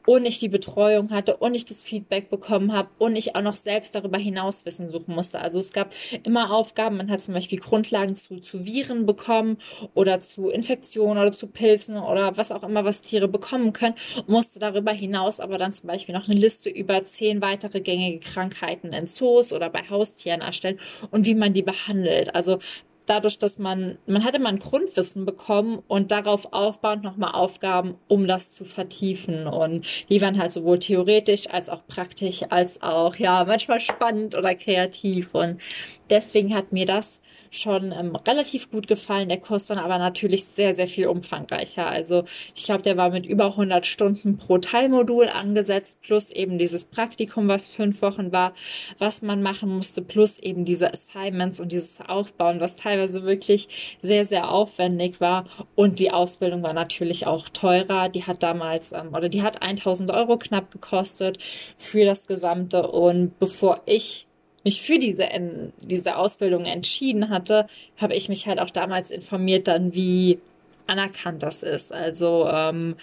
und 0.06 0.26
ich 0.26 0.40
die 0.40 0.50
Betreuung 0.50 1.12
hatte 1.12 1.38
und 1.38 1.56
ich 1.56 1.66
das 1.66 1.84
Feedback 1.84 2.30
bekommen 2.30 2.74
habe 2.74 2.90
und 3.00 3.16
ich 3.16 3.36
auch 3.36 3.42
noch 3.42 3.56
selbst 3.56 3.96
darüber 3.96 4.18
hinaus 4.18 4.66
Wissen 4.66 4.90
suchen 4.90 5.16
musste. 5.16 5.40
Also 5.40 5.60
es 5.60 5.74
gab 5.74 5.94
immer 6.24 6.52
Aufgaben, 6.52 6.98
man 6.98 7.10
hat 7.10 7.22
zum 7.22 7.34
Beispiel 7.34 7.60
Grundlagen 7.60 8.16
zu, 8.16 8.40
zu 8.40 8.66
Viren 8.66 9.06
bekommen 9.06 9.58
oder 9.94 10.20
zu 10.20 10.50
Infektionen 10.50 11.22
oder 11.22 11.32
zu 11.32 11.48
Pilzen 11.48 11.98
oder 11.98 12.38
was 12.38 12.52
auch 12.52 12.64
immer, 12.64 12.86
was 12.86 13.02
Tiere 13.02 13.28
bekommen 13.28 13.74
können, 13.74 13.96
musste 14.28 14.60
darüber 14.60 14.92
hinaus 14.92 15.40
aber 15.40 15.58
dann 15.58 15.74
zum 15.74 15.88
Beispiel 15.88 16.16
noch 16.16 16.28
eine 16.28 16.40
Liste 16.40 16.70
über 16.70 17.04
zehn 17.06 17.42
weitere 17.42 17.82
gängige 17.82 18.20
Krankheiten 18.20 18.94
in 18.94 19.08
Zoos 19.08 19.54
oder 19.54 19.70
bei 19.70 19.88
Haustieren 19.90 20.42
erstellen 20.42 20.80
und 21.12 21.26
wie 21.26 21.36
man 21.36 21.54
die 21.54 21.62
behandelt. 21.62 22.36
Also 22.36 22.60
dadurch, 23.06 23.40
dass 23.40 23.58
man, 23.58 23.98
man 24.06 24.24
hatte 24.24 24.40
mal 24.40 24.50
ein 24.50 24.60
Grundwissen 24.60 25.26
bekommen 25.26 25.82
und 25.88 26.12
darauf 26.12 26.54
aufbauend 26.54 27.04
nochmal 27.04 27.32
Aufgaben, 27.32 27.96
um 28.08 28.28
das 28.28 28.54
zu 28.54 28.66
vertiefen. 28.66 29.48
Und 29.48 29.86
die 30.10 30.22
waren 30.22 30.40
halt 30.40 30.54
sowohl 30.54 30.80
theoretisch 30.80 31.50
als 31.50 31.70
auch 31.70 31.86
praktisch, 31.88 32.44
als 32.50 32.82
auch, 32.82 33.16
ja, 33.16 33.44
manchmal 33.46 33.80
spannend 33.80 34.36
oder 34.36 34.56
kreativ. 34.56 35.34
Und 35.34 35.60
deswegen 36.10 36.56
hat 36.56 36.72
mir 36.72 36.86
das 36.86 37.22
schon 37.52 37.92
ähm, 37.92 38.16
relativ 38.16 38.72
gut 38.72 38.88
gefallen. 38.88 39.28
Der 39.28 39.40
Kurs 39.40 39.70
war 39.70 39.78
aber 39.84 39.98
natürlich 39.98 40.46
sehr, 40.46 40.74
sehr 40.74 40.88
viel 40.88 41.08
umfangreicher. 41.08 41.86
Also 41.86 42.24
ich 42.56 42.64
glaube, 42.64 42.82
der 42.82 42.96
war 42.96 43.10
mit 43.10 43.26
über 43.26 43.48
100 43.48 43.86
Stunden 43.86 44.38
pro 44.38 44.58
Teilmodul 44.58 45.28
angesetzt, 45.28 46.02
plus 46.02 46.32
eben 46.32 46.58
dieses 46.58 46.86
Praktikum, 46.86 47.50
was 47.50 47.68
fünf 47.68 48.02
Wochen 48.02 48.32
war, 48.32 48.54
was 49.00 49.22
man 49.22 49.44
machen 49.44 49.70
musste, 49.70 50.02
plus 50.02 50.40
eben 50.40 50.64
diese 50.64 50.94
Assignments 50.94 51.60
und 51.60 51.74
dieses 51.74 52.00
Aufbauen, 52.00 52.62
was 52.62 52.78
teilweise 52.78 53.24
wirklich 53.24 53.98
sehr, 54.02 54.24
sehr 54.24 54.50
aufwendig 54.50 55.20
war. 55.20 55.46
Und 55.76 56.00
die 56.00 56.12
Ausbildung 56.12 56.64
war 56.64 56.74
natürlich 56.74 57.28
auch 57.28 57.50
teurer. 57.50 58.08
Die 58.08 58.24
hat 58.24 58.44
damals, 58.44 58.94
ähm, 58.94 59.14
oder 59.14 59.28
die 59.28 59.44
hat 59.44 59.62
1000 59.62 60.12
Euro 60.12 60.38
knapp 60.38 60.72
gekostet 60.72 61.38
für 61.76 62.06
das 62.06 62.28
Gesamte. 62.28 62.88
Und 62.88 63.38
bevor 63.40 63.82
ich 63.86 64.28
mich 64.64 64.82
für 64.82 65.00
diese, 65.00 65.28
diese 65.82 66.18
Ausbildung 66.18 66.66
entschieden 66.66 67.30
hatte, 67.30 67.68
habe 67.98 68.16
ich 68.16 68.30
mich 68.30 68.48
halt 68.48 68.60
auch 68.60 68.70
damals 68.70 69.12
informiert 69.12 69.68
dann, 69.68 69.94
wie 69.94 70.40
anerkannt 70.92 71.42
das 71.42 71.64
ist. 71.64 71.94
Also 71.94 72.48
ähm, 72.52 72.96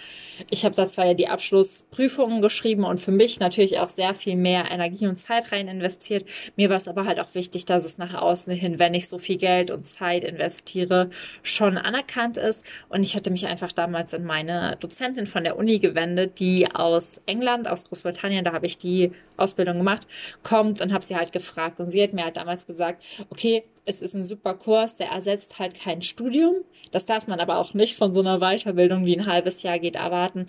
ich 0.49 0.63
habe 0.63 0.75
da 0.75 0.87
zwar 0.87 1.07
ja 1.07 1.13
die 1.15 1.27
Abschlussprüfungen 1.27 2.39
geschrieben 2.41 2.83
und 2.83 2.99
für 2.99 3.11
mich 3.11 3.39
natürlich 3.39 3.79
auch 3.79 3.89
sehr 3.89 4.13
viel 4.13 4.35
mehr 4.35 4.69
Energie 4.69 5.07
und 5.07 5.17
Zeit 5.17 5.51
rein 5.51 5.67
investiert. 5.67 6.25
Mir 6.55 6.69
war 6.69 6.77
es 6.77 6.87
aber 6.87 7.05
halt 7.05 7.19
auch 7.19 7.33
wichtig, 7.33 7.65
dass 7.65 7.83
es 7.83 7.97
nach 7.97 8.13
außen 8.13 8.53
hin, 8.53 8.77
wenn 8.77 8.93
ich 8.93 9.09
so 9.09 9.17
viel 9.17 9.37
Geld 9.37 9.71
und 9.71 9.85
Zeit 9.85 10.23
investiere, 10.23 11.09
schon 11.41 11.77
anerkannt 11.77 12.37
ist. 12.37 12.63
Und 12.89 13.01
ich 13.01 13.15
hatte 13.15 13.31
mich 13.31 13.47
einfach 13.47 13.71
damals 13.71 14.13
in 14.13 14.23
meine 14.23 14.77
Dozentin 14.79 15.25
von 15.25 15.43
der 15.43 15.57
Uni 15.57 15.79
gewendet, 15.79 16.39
die 16.39 16.67
aus 16.71 17.19
England, 17.25 17.67
aus 17.67 17.85
Großbritannien, 17.85 18.45
da 18.45 18.53
habe 18.53 18.67
ich 18.67 18.77
die 18.77 19.11
Ausbildung 19.35 19.77
gemacht, 19.77 20.07
kommt 20.43 20.81
und 20.81 20.93
habe 20.93 21.03
sie 21.03 21.15
halt 21.15 21.31
gefragt. 21.31 21.79
Und 21.79 21.89
sie 21.89 22.03
hat 22.03 22.13
mir 22.13 22.25
halt 22.25 22.37
damals 22.37 22.67
gesagt, 22.67 23.03
okay, 23.29 23.63
es 23.85 24.01
ist 24.01 24.13
ein 24.13 24.23
super 24.23 24.53
Kurs, 24.55 24.95
der 24.95 25.07
ersetzt 25.09 25.59
halt 25.59 25.75
kein 25.75 26.01
Studium. 26.01 26.55
Das 26.91 27.05
darf 27.05 27.27
man 27.27 27.39
aber 27.39 27.57
auch 27.57 27.73
nicht 27.73 27.95
von 27.95 28.13
so 28.13 28.21
einer 28.21 28.39
Weiterbildung, 28.39 29.05
die 29.05 29.17
ein 29.17 29.25
halbes 29.25 29.63
Jahr 29.63 29.79
geht, 29.79 29.95
erwarten. 29.95 30.47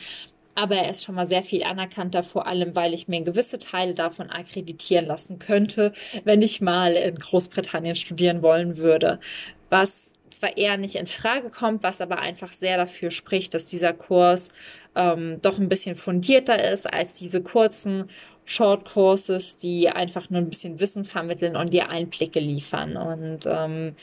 Aber 0.54 0.76
er 0.76 0.90
ist 0.90 1.04
schon 1.04 1.14
mal 1.14 1.26
sehr 1.26 1.42
viel 1.42 1.62
anerkannter, 1.62 2.22
vor 2.22 2.46
allem 2.46 2.74
weil 2.74 2.92
ich 2.92 3.08
mir 3.08 3.22
gewisse 3.22 3.58
Teile 3.58 3.94
davon 3.94 4.30
akkreditieren 4.30 5.06
lassen 5.06 5.38
könnte, 5.38 5.92
wenn 6.24 6.42
ich 6.42 6.60
mal 6.60 6.94
in 6.94 7.14
Großbritannien 7.16 7.94
studieren 7.94 8.42
wollen 8.42 8.76
würde. 8.76 9.20
Was 9.70 10.10
zwar 10.30 10.56
eher 10.56 10.76
nicht 10.76 10.96
in 10.96 11.06
Frage 11.06 11.50
kommt, 11.50 11.82
was 11.82 12.00
aber 12.00 12.18
einfach 12.18 12.52
sehr 12.52 12.76
dafür 12.76 13.10
spricht, 13.10 13.54
dass 13.54 13.66
dieser 13.66 13.92
Kurs 13.92 14.50
ähm, 14.96 15.38
doch 15.42 15.58
ein 15.58 15.68
bisschen 15.68 15.94
fundierter 15.94 16.72
ist 16.72 16.92
als 16.92 17.12
diese 17.12 17.42
kurzen 17.42 18.10
Short 18.50 18.84
Courses, 18.84 19.58
die 19.58 19.88
einfach 19.88 20.28
nur 20.28 20.40
ein 20.40 20.50
bisschen 20.50 20.80
Wissen 20.80 21.04
vermitteln 21.04 21.54
und 21.54 21.72
dir 21.72 21.88
Einblicke 21.88 22.40
liefern. 22.40 22.96
Und 22.96 23.46
ähm, 23.46 23.94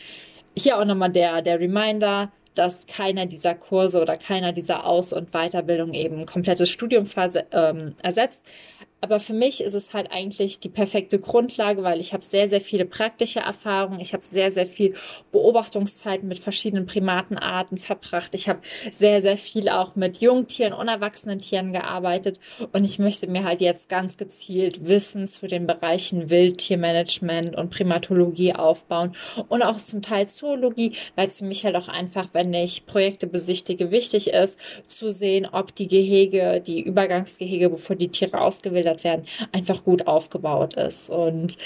hier 0.56 0.80
auch 0.80 0.86
nochmal 0.86 1.12
der, 1.12 1.42
der 1.42 1.60
Reminder, 1.60 2.32
dass 2.56 2.86
keiner 2.86 3.26
dieser 3.26 3.56
Kurse 3.56 4.02
oder 4.02 4.16
keiner 4.16 4.54
dieser 4.54 4.86
Aus- 4.86 5.12
und 5.12 5.32
Weiterbildung 5.34 5.94
eben 5.94 6.26
komplettes 6.26 6.70
Studium 6.70 7.06
ähm, 7.52 7.96
ersetzt. 8.02 8.42
Aber 9.00 9.20
für 9.20 9.34
mich 9.34 9.62
ist 9.62 9.76
es 9.76 9.94
halt 9.94 10.12
eigentlich 10.12 10.60
die 10.60 10.70
perfekte 10.70 11.20
Grundlage, 11.20 11.84
weil 11.84 12.00
ich 12.00 12.14
habe 12.14 12.24
sehr, 12.24 12.48
sehr 12.48 12.62
viele 12.62 12.86
praktische 12.86 13.42
Erfahrungen. 13.42 14.00
Ich 14.00 14.14
habe 14.14 14.26
sehr, 14.26 14.50
sehr 14.50 14.66
viel 14.66 14.96
Beobachtungszeiten 15.32 16.28
mit 16.28 16.40
verschiedenen 16.40 16.88
Primatenarten 16.88 17.78
verbracht. 17.78 18.34
Ich 18.34 18.50
habe 18.50 18.62
sehr, 18.92 19.22
sehr 19.22 19.38
viel 19.38 19.70
auch 19.70 19.96
mit 19.96 20.20
Jungtieren, 20.20 20.74
unerwachsenen 20.74 21.38
Tieren 21.38 21.74
gearbeitet. 21.74 22.40
Und 22.74 22.86
ich 22.86 22.98
möchte 22.98 23.28
mir 23.28 23.44
halt 23.44 23.62
jetzt 23.62 23.88
ganz 23.88 24.18
gezielt 24.18 24.88
Wissen 24.88 25.28
zu 25.28 25.48
den 25.48 25.68
Bereichen 25.68 26.32
Wildtiermanagement 26.32 27.56
und 27.56 27.70
Primatologie 27.70 28.54
aufbauen 28.54 29.16
und 29.48 29.62
auch 29.62 29.78
zum 29.78 30.02
Teil 30.02 30.28
Zoologie, 30.28 30.94
weil 31.16 31.28
es 31.28 31.38
für 31.38 31.46
mich 31.46 31.64
halt 31.66 31.76
auch 31.76 31.88
einfach, 31.88 32.30
wenn 32.34 32.52
ich 32.52 32.88
Projekte 32.88 33.28
besichtige, 33.28 33.92
wichtig 33.92 34.30
ist, 34.30 34.58
zu 34.88 35.12
sehen, 35.12 35.48
ob 35.52 35.76
die 35.76 35.88
Gehege, 35.88 36.62
die 36.66 36.82
Übergangsgehege, 36.82 37.70
bevor 37.70 37.96
die 37.96 38.10
Tiere 38.10 38.42
ausgewählt 38.42 38.87
geschildert 38.88 39.04
werden, 39.04 39.26
einfach 39.52 39.84
gut 39.84 40.08
aufgebaut 40.08 40.76
ist. 40.76 41.10
Und 41.10 41.58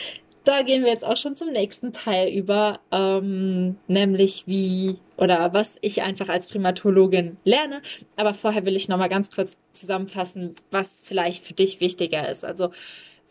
da 0.44 0.63
gehen 0.63 0.84
wir 0.84 0.92
jetzt 0.92 1.06
auch 1.06 1.18
schon 1.18 1.36
zum 1.36 1.51
nächsten 1.51 1.94
Teil 1.94 2.30
über, 2.30 2.80
ähm, 2.92 3.78
nämlich 3.88 4.46
wie 4.48 4.98
oder 5.18 5.54
was 5.54 5.78
ich 5.82 6.01
einfach 6.01 6.30
als 6.30 6.48
Primatologin 6.48 7.38
lerne. 7.44 7.82
Aber 8.16 8.34
vorher 8.34 8.66
will 8.66 8.75
ich 8.75 8.90
noch 8.90 8.98
mal 8.98 9.10
ganz 9.10 9.30
kurz 9.30 9.58
zusammenfassen, 9.74 10.56
was 10.72 11.01
vielleicht 11.04 11.44
für 11.44 11.54
dich 11.54 11.80
wichtiger 11.80 12.28
ist. 12.28 12.44
Also 12.44 12.72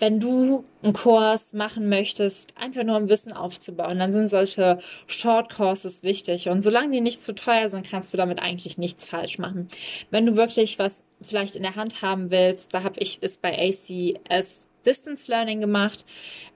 wenn 0.01 0.19
du 0.19 0.65
einen 0.83 0.95
Kurs 0.95 1.53
machen 1.53 1.89
möchtest, 1.89 2.57
einfach 2.57 2.83
nur 2.83 2.97
um 2.97 3.09
Wissen 3.09 3.33
aufzubauen, 3.33 3.99
dann 3.99 4.13
sind 4.13 4.29
solche 4.29 4.79
Short 5.07 5.55
Courses 5.55 6.03
wichtig. 6.03 6.49
Und 6.49 6.63
solange 6.63 6.93
die 6.93 7.01
nicht 7.01 7.23
zu 7.23 7.35
teuer 7.35 7.69
sind, 7.69 7.89
kannst 7.89 8.13
du 8.13 8.17
damit 8.17 8.41
eigentlich 8.43 8.79
nichts 8.79 9.07
falsch 9.07 9.39
machen. 9.39 9.69
Wenn 10.11 10.27
du 10.27 10.37
wirklich 10.37 10.79
was 10.79 11.05
vielleicht 11.21 11.55
in 11.55 11.63
der 11.63 11.77
Hand 11.77 12.01
haben 12.03 12.31
willst, 12.31 12.73
da 12.73 12.83
habe 12.83 12.99
ich 12.99 13.19
es 13.21 13.37
bei 13.37 13.57
ACS 13.57 14.67
Distance 14.87 15.31
Learning 15.31 15.61
gemacht, 15.61 16.05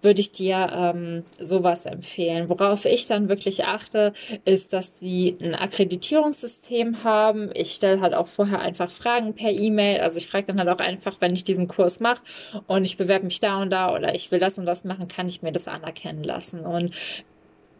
würde 0.02 0.20
ich 0.20 0.32
dir 0.32 0.70
ähm, 0.74 1.24
sowas 1.40 1.86
empfehlen. 1.86 2.48
Worauf 2.48 2.84
ich 2.84 3.06
dann 3.06 3.28
wirklich 3.28 3.64
achte, 3.64 4.12
ist, 4.44 4.72
dass 4.72 4.98
sie 4.98 5.36
ein 5.40 5.54
Akkreditierungssystem 5.54 7.04
haben. 7.04 7.50
Ich 7.54 7.72
stelle 7.72 8.00
halt 8.00 8.14
auch 8.14 8.26
vorher 8.26 8.60
einfach 8.60 8.90
Fragen 8.90 9.34
per 9.34 9.50
E-Mail. 9.50 10.00
Also 10.00 10.18
ich 10.18 10.26
frage 10.26 10.46
dann 10.46 10.58
halt 10.58 10.68
auch 10.68 10.84
einfach, 10.84 11.20
wenn 11.20 11.34
ich 11.34 11.44
diesen 11.44 11.68
Kurs 11.68 12.00
mache 12.00 12.22
und 12.66 12.84
ich 12.84 12.96
bewerbe 12.96 13.24
mich 13.24 13.40
da 13.40 13.60
und 13.60 13.70
da 13.70 13.94
oder 13.94 14.14
ich 14.14 14.30
will 14.30 14.38
das 14.38 14.58
und 14.58 14.66
das 14.66 14.84
machen, 14.84 15.08
kann 15.08 15.28
ich 15.28 15.42
mir 15.42 15.52
das 15.52 15.68
anerkennen 15.68 16.22
lassen. 16.22 16.60
Und 16.60 16.94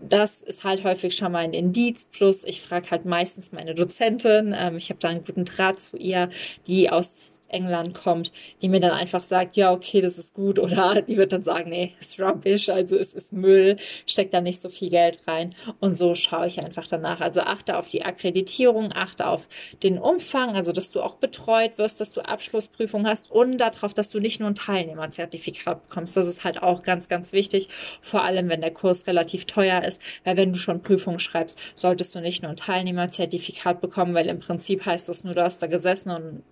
das 0.00 0.42
ist 0.42 0.64
halt 0.64 0.84
häufig 0.84 1.16
schon 1.16 1.32
mal 1.32 1.44
ein 1.44 1.52
Indiz. 1.52 2.06
Plus, 2.12 2.44
ich 2.44 2.60
frage 2.60 2.90
halt 2.90 3.04
meistens 3.04 3.52
meine 3.52 3.74
Dozentin. 3.74 4.54
Ähm, 4.56 4.76
ich 4.76 4.90
habe 4.90 5.00
da 5.00 5.08
einen 5.08 5.24
guten 5.24 5.44
Draht 5.44 5.80
zu 5.80 5.96
ihr, 5.96 6.30
die 6.66 6.90
aus 6.90 7.40
England 7.54 7.94
kommt, 7.94 8.32
die 8.60 8.68
mir 8.68 8.80
dann 8.80 8.90
einfach 8.90 9.22
sagt, 9.22 9.56
ja, 9.56 9.72
okay, 9.72 10.00
das 10.00 10.18
ist 10.18 10.34
gut 10.34 10.58
oder 10.58 11.02
die 11.08 11.16
wird 11.16 11.32
dann 11.32 11.42
sagen, 11.42 11.70
nee, 11.70 11.94
ist 12.00 12.20
rubbish, 12.20 12.68
also 12.68 12.96
es 12.96 13.14
ist 13.14 13.32
Müll, 13.32 13.76
steckt 14.06 14.34
da 14.34 14.40
nicht 14.40 14.60
so 14.60 14.68
viel 14.68 14.90
Geld 14.90 15.20
rein 15.26 15.54
und 15.80 15.96
so 15.96 16.14
schaue 16.14 16.46
ich 16.46 16.60
einfach 16.60 16.86
danach. 16.86 17.20
Also 17.20 17.40
achte 17.42 17.78
auf 17.78 17.88
die 17.88 18.04
Akkreditierung, 18.04 18.92
achte 18.92 19.26
auf 19.26 19.48
den 19.82 19.98
Umfang, 19.98 20.56
also 20.56 20.72
dass 20.72 20.90
du 20.90 21.00
auch 21.00 21.14
betreut 21.14 21.78
wirst, 21.78 22.00
dass 22.00 22.12
du 22.12 22.20
Abschlussprüfung 22.20 23.06
hast 23.06 23.30
und 23.30 23.58
darauf, 23.58 23.94
dass 23.94 24.10
du 24.10 24.20
nicht 24.20 24.40
nur 24.40 24.50
ein 24.50 24.54
Teilnehmerzertifikat 24.54 25.88
bekommst. 25.88 26.16
Das 26.16 26.26
ist 26.26 26.44
halt 26.44 26.62
auch 26.62 26.82
ganz, 26.82 27.08
ganz 27.08 27.32
wichtig, 27.32 27.68
vor 28.00 28.24
allem 28.24 28.48
wenn 28.48 28.60
der 28.60 28.72
Kurs 28.72 29.06
relativ 29.06 29.46
teuer 29.46 29.82
ist, 29.84 30.00
weil 30.24 30.36
wenn 30.36 30.52
du 30.52 30.58
schon 30.58 30.82
Prüfungen 30.82 31.20
schreibst, 31.20 31.58
solltest 31.74 32.14
du 32.14 32.20
nicht 32.20 32.42
nur 32.42 32.50
ein 32.50 32.56
Teilnehmerzertifikat 32.56 33.80
bekommen, 33.80 34.14
weil 34.14 34.28
im 34.28 34.40
Prinzip 34.40 34.84
heißt 34.84 35.08
das 35.08 35.24
nur, 35.24 35.34
du 35.34 35.42
hast 35.42 35.62
da 35.62 35.66
gesessen 35.66 36.10
und 36.10 36.42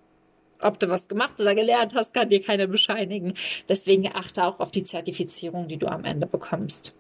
ob 0.63 0.79
du 0.79 0.89
was 0.89 1.09
gemacht 1.09 1.41
oder 1.41 1.55
gelernt 1.55 1.95
hast, 1.95 2.15
kann 2.15 2.31
dir 2.31 2.43
keiner 2.43 2.67
bescheinigen. 2.67 3.35
Deswegen 3.69 4.09
achte 4.15 4.45
auch 4.45 4.61
auf 4.61 4.71
die 4.71 4.85
Zertifizierung, 4.85 5.69
die 5.69 5.77
du 5.77 5.87
am 5.87 6.05
Ende 6.05 6.27
bekommst. 6.27 6.95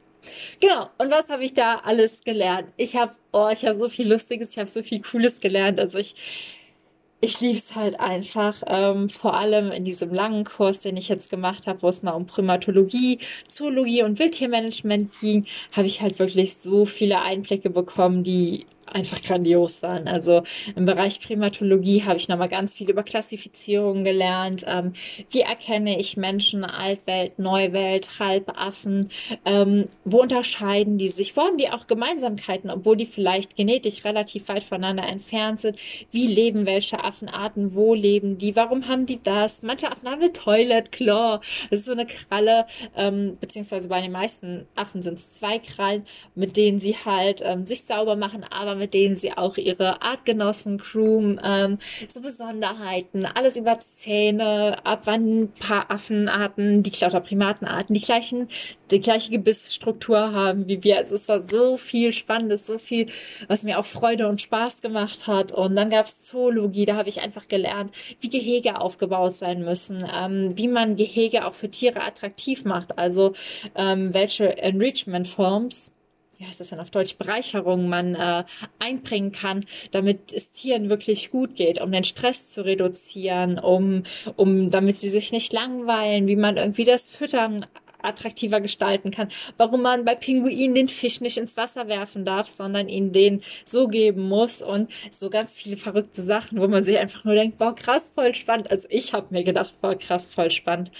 Genau. 0.60 0.88
Und 0.98 1.10
was 1.10 1.28
habe 1.28 1.44
ich 1.44 1.54
da 1.54 1.76
alles 1.84 2.22
gelernt? 2.24 2.72
Ich 2.76 2.96
habe, 2.96 3.12
oh, 3.32 3.48
ich 3.52 3.64
habe 3.64 3.78
so 3.78 3.88
viel 3.88 4.10
Lustiges, 4.10 4.50
ich 4.50 4.58
habe 4.58 4.68
so 4.68 4.82
viel 4.82 5.02
Cooles 5.02 5.40
gelernt. 5.40 5.80
Also 5.80 5.98
ich, 5.98 6.14
ich 7.20 7.40
liebe 7.40 7.58
es 7.58 7.74
halt 7.74 7.98
einfach. 8.00 8.62
Ähm, 8.66 9.08
vor 9.08 9.34
allem 9.34 9.70
in 9.72 9.84
diesem 9.84 10.12
langen 10.12 10.44
Kurs, 10.44 10.80
den 10.80 10.96
ich 10.96 11.08
jetzt 11.08 11.30
gemacht 11.30 11.66
habe, 11.66 11.82
wo 11.82 11.88
es 11.88 12.02
mal 12.02 12.12
um 12.12 12.26
Primatologie, 12.26 13.18
Zoologie 13.48 14.02
und 14.02 14.18
Wildtiermanagement 14.18 15.10
ging, 15.20 15.46
habe 15.72 15.86
ich 15.86 16.00
halt 16.00 16.18
wirklich 16.18 16.56
so 16.56 16.84
viele 16.86 17.22
Einblicke 17.22 17.70
bekommen, 17.70 18.24
die 18.24 18.66
einfach 18.94 19.22
grandios 19.22 19.82
waren. 19.82 20.08
Also 20.08 20.42
im 20.76 20.84
Bereich 20.84 21.20
Primatologie 21.20 22.04
habe 22.04 22.18
ich 22.18 22.28
nochmal 22.28 22.48
ganz 22.48 22.74
viel 22.74 22.90
über 22.90 23.02
Klassifizierung 23.02 24.04
gelernt. 24.04 24.64
Ähm, 24.66 24.92
wie 25.30 25.40
erkenne 25.40 25.98
ich 25.98 26.16
Menschen, 26.16 26.64
Altwelt, 26.64 27.38
Neuwelt, 27.38 28.18
Halbaffen? 28.18 29.08
Ähm, 29.44 29.88
wo 30.04 30.20
unterscheiden 30.20 30.98
die 30.98 31.08
sich? 31.08 31.36
Wo 31.36 31.42
haben 31.42 31.58
die 31.58 31.70
auch 31.70 31.86
Gemeinsamkeiten, 31.86 32.70
obwohl 32.70 32.96
die 32.96 33.06
vielleicht 33.06 33.56
genetisch 33.56 34.04
relativ 34.04 34.48
weit 34.48 34.62
voneinander 34.62 35.08
entfernt 35.08 35.60
sind? 35.60 35.76
Wie 36.10 36.26
leben 36.26 36.66
welche 36.66 37.02
Affenarten? 37.02 37.74
Wo 37.74 37.94
leben 37.94 38.38
die? 38.38 38.56
Warum 38.56 38.88
haben 38.88 39.06
die 39.06 39.22
das? 39.22 39.62
Manche 39.62 39.90
Affen 39.90 40.08
haben 40.08 40.20
eine 40.20 40.32
Toilet 40.32 40.92
Claw. 40.92 41.40
Das 41.70 41.80
ist 41.80 41.86
so 41.86 41.92
eine 41.92 42.06
Kralle, 42.06 42.66
ähm, 42.96 43.36
beziehungsweise 43.40 43.88
bei 43.88 44.00
den 44.00 44.12
meisten 44.12 44.66
Affen 44.74 45.02
sind 45.02 45.18
es 45.18 45.32
zwei 45.32 45.58
Krallen, 45.58 46.06
mit 46.34 46.56
denen 46.56 46.80
sie 46.80 46.96
halt 46.96 47.42
ähm, 47.44 47.66
sich 47.66 47.82
sauber 47.82 48.16
machen, 48.16 48.44
aber 48.44 48.78
mit 48.82 48.94
denen 48.94 49.14
sie 49.16 49.32
auch 49.32 49.58
ihre 49.58 50.02
Artgenossen 50.02 50.76
crew, 50.76 51.36
ähm, 51.44 51.78
so 52.08 52.20
Besonderheiten, 52.20 53.26
alles 53.26 53.56
über 53.56 53.78
Zähne, 53.78 54.84
ab 54.84 55.02
wann 55.04 55.42
ein 55.42 55.52
paar 55.52 55.88
Affenarten, 55.88 56.82
die 56.82 56.90
Klauterprimatenarten, 56.90 57.94
die 57.94 58.00
gleichen, 58.00 58.48
die 58.90 59.00
gleiche 59.00 59.30
Gebissstruktur 59.30 60.32
haben 60.32 60.66
wie 60.66 60.82
wir. 60.82 60.98
Also 60.98 61.14
es 61.14 61.28
war 61.28 61.40
so 61.40 61.76
viel 61.76 62.10
Spannendes, 62.12 62.66
so 62.66 62.78
viel, 62.78 63.06
was 63.46 63.62
mir 63.62 63.78
auch 63.78 63.86
Freude 63.86 64.26
und 64.26 64.42
Spaß 64.42 64.80
gemacht 64.82 65.28
hat. 65.28 65.52
Und 65.52 65.76
dann 65.76 65.88
gab 65.88 66.06
es 66.06 66.24
Zoologie, 66.24 66.84
da 66.84 66.96
habe 66.96 67.08
ich 67.08 67.20
einfach 67.20 67.46
gelernt, 67.46 67.92
wie 68.20 68.30
Gehege 68.30 68.80
aufgebaut 68.80 69.36
sein 69.36 69.64
müssen, 69.64 70.04
ähm, 70.12 70.58
wie 70.58 70.66
man 70.66 70.96
Gehege 70.96 71.46
auch 71.46 71.54
für 71.54 71.70
Tiere 71.70 72.02
attraktiv 72.02 72.64
macht, 72.64 72.98
also 72.98 73.34
ähm, 73.76 74.12
welche 74.12 74.58
Enrichment 74.58 75.28
Forms 75.28 75.94
wie 76.42 76.46
heißt 76.46 76.58
das 76.58 76.70
denn 76.70 76.80
auf 76.80 76.90
Deutsch, 76.90 77.16
Bereicherung 77.18 77.88
man 77.88 78.16
äh, 78.16 78.42
einbringen 78.80 79.30
kann, 79.30 79.64
damit 79.92 80.32
es 80.32 80.50
Tieren 80.50 80.88
wirklich 80.88 81.30
gut 81.30 81.54
geht, 81.54 81.80
um 81.80 81.92
den 81.92 82.02
Stress 82.02 82.50
zu 82.50 82.64
reduzieren, 82.64 83.60
um, 83.60 84.02
um 84.34 84.70
damit 84.70 84.98
sie 84.98 85.08
sich 85.10 85.30
nicht 85.30 85.52
langweilen, 85.52 86.26
wie 86.26 86.34
man 86.34 86.56
irgendwie 86.56 86.84
das 86.84 87.06
Füttern 87.06 87.64
attraktiver 88.02 88.60
gestalten 88.60 89.10
kann, 89.10 89.28
warum 89.56 89.82
man 89.82 90.04
bei 90.04 90.14
Pinguinen 90.14 90.74
den 90.74 90.88
Fisch 90.88 91.20
nicht 91.20 91.38
ins 91.38 91.56
Wasser 91.56 91.88
werfen 91.88 92.24
darf, 92.24 92.48
sondern 92.48 92.88
ihnen 92.88 93.12
den 93.12 93.42
so 93.64 93.88
geben 93.88 94.28
muss 94.28 94.62
und 94.62 94.90
so 95.10 95.30
ganz 95.30 95.54
viele 95.54 95.76
verrückte 95.76 96.22
Sachen, 96.22 96.60
wo 96.60 96.68
man 96.68 96.84
sich 96.84 96.98
einfach 96.98 97.24
nur 97.24 97.34
denkt, 97.34 97.58
boah, 97.58 97.74
krass, 97.74 98.12
voll 98.14 98.34
spannend. 98.34 98.70
Also 98.70 98.86
ich 98.90 99.12
habe 99.12 99.26
mir 99.30 99.44
gedacht, 99.44 99.74
boah, 99.80 99.94
krass, 99.94 100.30
voll 100.30 100.50
spannend. 100.50 100.90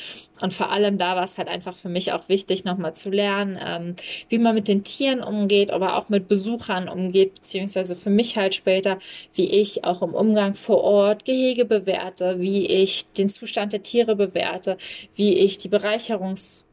Und 0.41 0.53
vor 0.53 0.71
allem 0.71 0.99
da 0.99 1.15
war 1.15 1.25
es 1.25 1.39
halt 1.39 1.49
einfach 1.49 1.77
für 1.77 1.89
mich 1.89 2.13
auch 2.13 2.29
wichtig, 2.29 2.65
nochmal 2.65 2.95
zu 2.95 3.11
lernen, 3.11 3.59
ähm, 3.65 3.97
wie 4.29 4.39
man 4.39 4.55
mit 4.57 4.67
den 4.67 4.83
Tieren 4.83 5.23
umgeht, 5.23 5.71
aber 5.71 5.97
auch 5.97 6.09
mit 6.09 6.27
Besuchern 6.27 6.89
umgeht, 6.89 7.37
beziehungsweise 7.37 7.95
für 7.95 8.11
mich 8.11 8.37
halt 8.37 8.55
später, 8.55 8.99
wie 9.35 9.47
ich 9.47 9.85
auch 9.85 10.03
im 10.03 10.15
Umgang 10.15 10.55
vor 10.55 10.83
Ort 10.83 11.25
Gehege 11.25 11.65
bewerte, 11.65 12.41
wie 12.41 12.67
ich 12.67 13.07
den 13.13 13.29
Zustand 13.29 13.73
der 13.73 13.85
Tiere 13.85 14.17
bewerte, 14.17 14.77
wie 15.15 15.35
ich 15.35 15.59
die 15.59 15.69
Bereicherungs 15.69 16.65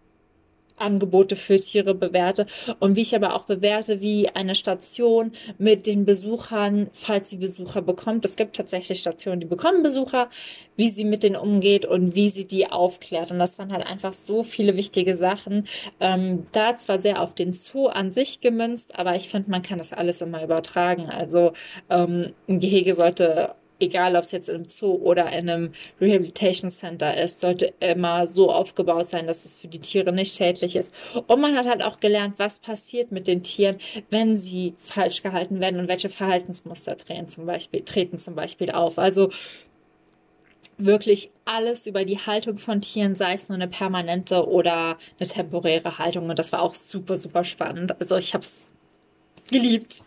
Angebote 0.81 1.35
für 1.35 1.59
Tiere 1.59 1.93
bewerte 1.93 2.45
und 2.79 2.95
wie 2.95 3.01
ich 3.01 3.15
aber 3.15 3.35
auch 3.35 3.43
bewerte, 3.43 4.01
wie 4.01 4.29
eine 4.29 4.55
Station 4.55 5.31
mit 5.57 5.85
den 5.85 6.05
Besuchern, 6.05 6.89
falls 6.93 7.29
sie 7.29 7.37
Besucher 7.37 7.81
bekommt, 7.81 8.25
es 8.25 8.35
gibt 8.35 8.55
tatsächlich 8.55 8.99
Stationen, 8.99 9.39
die 9.39 9.45
bekommen 9.45 9.83
Besucher, 9.83 10.29
wie 10.75 10.89
sie 10.89 11.05
mit 11.05 11.23
denen 11.23 11.35
umgeht 11.35 11.85
und 11.85 12.15
wie 12.15 12.29
sie 12.29 12.45
die 12.45 12.71
aufklärt. 12.71 13.31
Und 13.31 13.39
das 13.39 13.59
waren 13.59 13.73
halt 13.73 13.85
einfach 13.85 14.13
so 14.13 14.43
viele 14.43 14.77
wichtige 14.77 15.17
Sachen. 15.17 15.67
Ähm, 15.99 16.45
da 16.51 16.77
zwar 16.77 16.99
sehr 16.99 17.21
auf 17.21 17.35
den 17.35 17.53
Zoo 17.53 17.87
an 17.87 18.11
sich 18.13 18.41
gemünzt, 18.41 18.97
aber 18.97 19.15
ich 19.15 19.29
finde, 19.29 19.51
man 19.51 19.61
kann 19.61 19.77
das 19.77 19.93
alles 19.93 20.21
immer 20.21 20.43
übertragen. 20.43 21.09
Also 21.09 21.53
ähm, 21.89 22.33
ein 22.47 22.59
Gehege 22.59 22.93
sollte 22.93 23.55
egal 23.79 24.15
ob 24.15 24.23
es 24.23 24.31
jetzt 24.31 24.49
im 24.49 24.65
Zoo 24.65 24.93
oder 24.93 25.27
in 25.31 25.49
einem 25.49 25.71
Rehabilitation 25.99 26.71
Center 26.71 27.15
ist, 27.21 27.39
sollte 27.39 27.73
immer 27.79 28.27
so 28.27 28.51
aufgebaut 28.51 29.09
sein, 29.09 29.27
dass 29.27 29.45
es 29.45 29.57
für 29.57 29.67
die 29.67 29.79
Tiere 29.79 30.11
nicht 30.11 30.35
schädlich 30.35 30.75
ist. 30.75 30.93
Und 31.27 31.41
man 31.41 31.55
hat 31.55 31.67
halt 31.67 31.83
auch 31.83 31.99
gelernt, 31.99 32.35
was 32.37 32.59
passiert 32.59 33.11
mit 33.11 33.27
den 33.27 33.43
Tieren, 33.43 33.77
wenn 34.09 34.37
sie 34.37 34.75
falsch 34.77 35.23
gehalten 35.23 35.59
werden 35.59 35.79
und 35.79 35.87
welche 35.87 36.09
Verhaltensmuster 36.09 36.97
treten 36.97 37.27
zum 37.27 37.45
Beispiel, 37.45 37.81
treten 37.81 38.17
zum 38.17 38.35
Beispiel 38.35 38.71
auf. 38.71 38.99
Also 38.99 39.29
wirklich 40.77 41.31
alles 41.45 41.87
über 41.87 42.05
die 42.05 42.17
Haltung 42.17 42.57
von 42.57 42.81
Tieren, 42.81 43.15
sei 43.15 43.33
es 43.33 43.49
nur 43.49 43.55
eine 43.55 43.67
permanente 43.67 44.47
oder 44.47 44.97
eine 45.19 45.29
temporäre 45.29 45.97
Haltung. 45.97 46.29
Und 46.29 46.39
das 46.39 46.51
war 46.51 46.61
auch 46.61 46.73
super, 46.73 47.17
super 47.17 47.43
spannend. 47.43 47.99
Also 47.99 48.15
ich 48.15 48.33
habe 48.33 48.43
es 48.43 48.71
geliebt. 49.49 50.03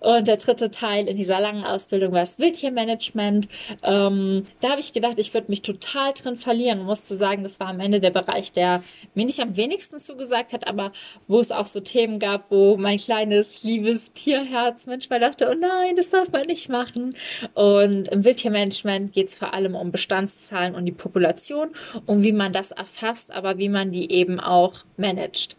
Und 0.00 0.28
der 0.28 0.36
dritte 0.36 0.70
Teil 0.70 1.08
in 1.08 1.16
dieser 1.16 1.40
langen 1.40 1.64
Ausbildung 1.64 2.12
war 2.12 2.20
das 2.20 2.38
Wildtiermanagement. 2.38 3.48
Ähm, 3.82 4.42
da 4.60 4.70
habe 4.70 4.80
ich 4.80 4.92
gedacht, 4.92 5.18
ich 5.18 5.32
würde 5.34 5.50
mich 5.50 5.62
total 5.62 6.12
drin 6.12 6.36
verlieren. 6.36 6.84
Musste 6.84 7.16
sagen, 7.16 7.42
das 7.42 7.58
war 7.58 7.68
am 7.68 7.80
Ende 7.80 8.00
der 8.00 8.10
Bereich, 8.10 8.52
der 8.52 8.82
mir 9.14 9.24
nicht 9.24 9.40
am 9.40 9.56
wenigsten 9.56 9.98
zugesagt 9.98 10.52
hat, 10.52 10.68
aber 10.68 10.92
wo 11.26 11.40
es 11.40 11.50
auch 11.50 11.66
so 11.66 11.80
Themen 11.80 12.18
gab, 12.18 12.50
wo 12.50 12.76
mein 12.76 12.98
kleines, 12.98 13.62
liebes 13.62 14.12
Tierherz 14.12 14.86
manchmal 14.86 15.20
dachte, 15.20 15.48
oh 15.50 15.58
nein, 15.58 15.96
das 15.96 16.10
darf 16.10 16.30
man 16.30 16.46
nicht 16.46 16.68
machen. 16.68 17.14
Und 17.54 18.08
im 18.08 18.24
Wildtiermanagement 18.24 19.12
geht 19.12 19.28
es 19.28 19.38
vor 19.38 19.54
allem 19.54 19.74
um 19.74 19.90
Bestandszahlen 19.90 20.74
und 20.74 20.84
die 20.84 20.92
Population 20.92 21.70
und 22.06 22.22
wie 22.22 22.32
man 22.32 22.52
das 22.52 22.70
erfasst, 22.70 23.32
aber 23.32 23.58
wie 23.58 23.68
man 23.68 23.92
die 23.92 24.12
eben 24.12 24.40
auch 24.40 24.84
managt. 24.96 25.56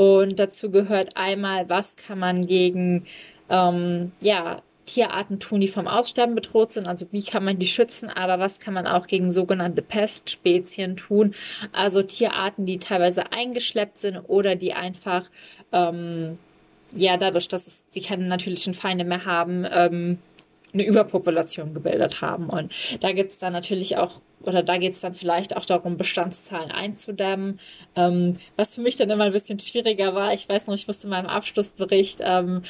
Und 0.00 0.38
dazu 0.38 0.70
gehört 0.70 1.18
einmal, 1.18 1.68
was 1.68 1.94
kann 1.94 2.18
man 2.18 2.46
gegen 2.46 3.04
ähm, 3.50 4.12
ja, 4.22 4.62
Tierarten 4.86 5.40
tun, 5.40 5.60
die 5.60 5.68
vom 5.68 5.86
Aussterben 5.86 6.34
bedroht 6.34 6.72
sind. 6.72 6.86
Also 6.86 7.04
wie 7.12 7.22
kann 7.22 7.44
man 7.44 7.58
die 7.58 7.66
schützen, 7.66 8.08
aber 8.08 8.38
was 8.38 8.60
kann 8.60 8.72
man 8.72 8.86
auch 8.86 9.06
gegen 9.06 9.30
sogenannte 9.30 9.82
Pestspezien 9.82 10.96
tun? 10.96 11.34
Also 11.72 12.02
Tierarten, 12.02 12.64
die 12.64 12.78
teilweise 12.78 13.30
eingeschleppt 13.32 13.98
sind 13.98 14.16
oder 14.26 14.56
die 14.56 14.72
einfach 14.72 15.28
ähm, 15.70 16.38
ja 16.92 17.18
dadurch, 17.18 17.48
dass 17.48 17.66
es, 17.66 17.84
die 17.94 18.00
keine 18.00 18.24
natürlichen 18.24 18.72
Feinde 18.72 19.04
mehr 19.04 19.26
haben, 19.26 19.66
ähm, 19.70 20.16
eine 20.72 20.86
Überpopulation 20.86 21.74
gebildet 21.74 22.22
haben. 22.22 22.48
Und 22.48 22.72
da 23.00 23.12
gibt 23.12 23.32
es 23.32 23.38
dann 23.38 23.52
natürlich 23.52 23.98
auch 23.98 24.22
oder 24.42 24.62
da 24.62 24.78
geht 24.78 24.94
es 24.94 25.00
dann 25.00 25.14
vielleicht 25.14 25.56
auch 25.56 25.64
darum, 25.64 25.96
Bestandszahlen 25.96 26.70
einzudämmen. 26.70 27.60
Ähm, 27.94 28.38
was 28.56 28.74
für 28.74 28.80
mich 28.80 28.96
dann 28.96 29.10
immer 29.10 29.24
ein 29.24 29.32
bisschen 29.32 29.60
schwieriger 29.60 30.14
war, 30.14 30.32
ich 30.32 30.48
weiß 30.48 30.66
noch, 30.66 30.74
ich 30.74 30.86
musste 30.86 31.06
in 31.06 31.10
meinem 31.10 31.26
Abschlussbericht 31.26 32.20
ähm, 32.22 32.62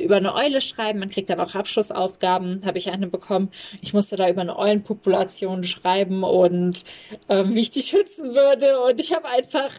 über 0.00 0.16
eine 0.16 0.34
Eule 0.34 0.60
schreiben. 0.60 1.00
Man 1.00 1.08
kriegt 1.08 1.28
dann 1.30 1.40
auch 1.40 1.54
Abschlussaufgaben, 1.54 2.62
habe 2.64 2.78
ich 2.78 2.90
eine 2.90 3.08
bekommen. 3.08 3.50
Ich 3.80 3.92
musste 3.92 4.16
da 4.16 4.28
über 4.28 4.40
eine 4.40 4.56
Eulenpopulation 4.56 5.64
schreiben 5.64 6.22
und 6.22 6.84
ähm, 7.28 7.54
wie 7.54 7.60
ich 7.60 7.70
die 7.70 7.82
schützen 7.82 8.34
würde. 8.34 8.80
Und 8.82 9.00
ich 9.00 9.12
habe 9.12 9.28
einfach 9.28 9.70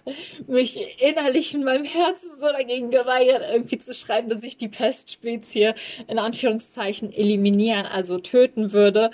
mich 0.47 1.01
innerlich 1.01 1.53
in 1.53 1.63
meinem 1.63 1.85
Herzen 1.85 2.31
so 2.39 2.47
dagegen 2.47 2.89
geweigert, 2.89 3.43
irgendwie 3.51 3.77
zu 3.77 3.93
schreiben, 3.93 4.29
dass 4.29 4.43
ich 4.43 4.57
die 4.57 4.67
Pestspezie 4.67 5.73
in 6.07 6.19
Anführungszeichen 6.19 7.13
eliminieren, 7.13 7.85
also 7.85 8.17
töten 8.19 8.73
würde 8.73 9.11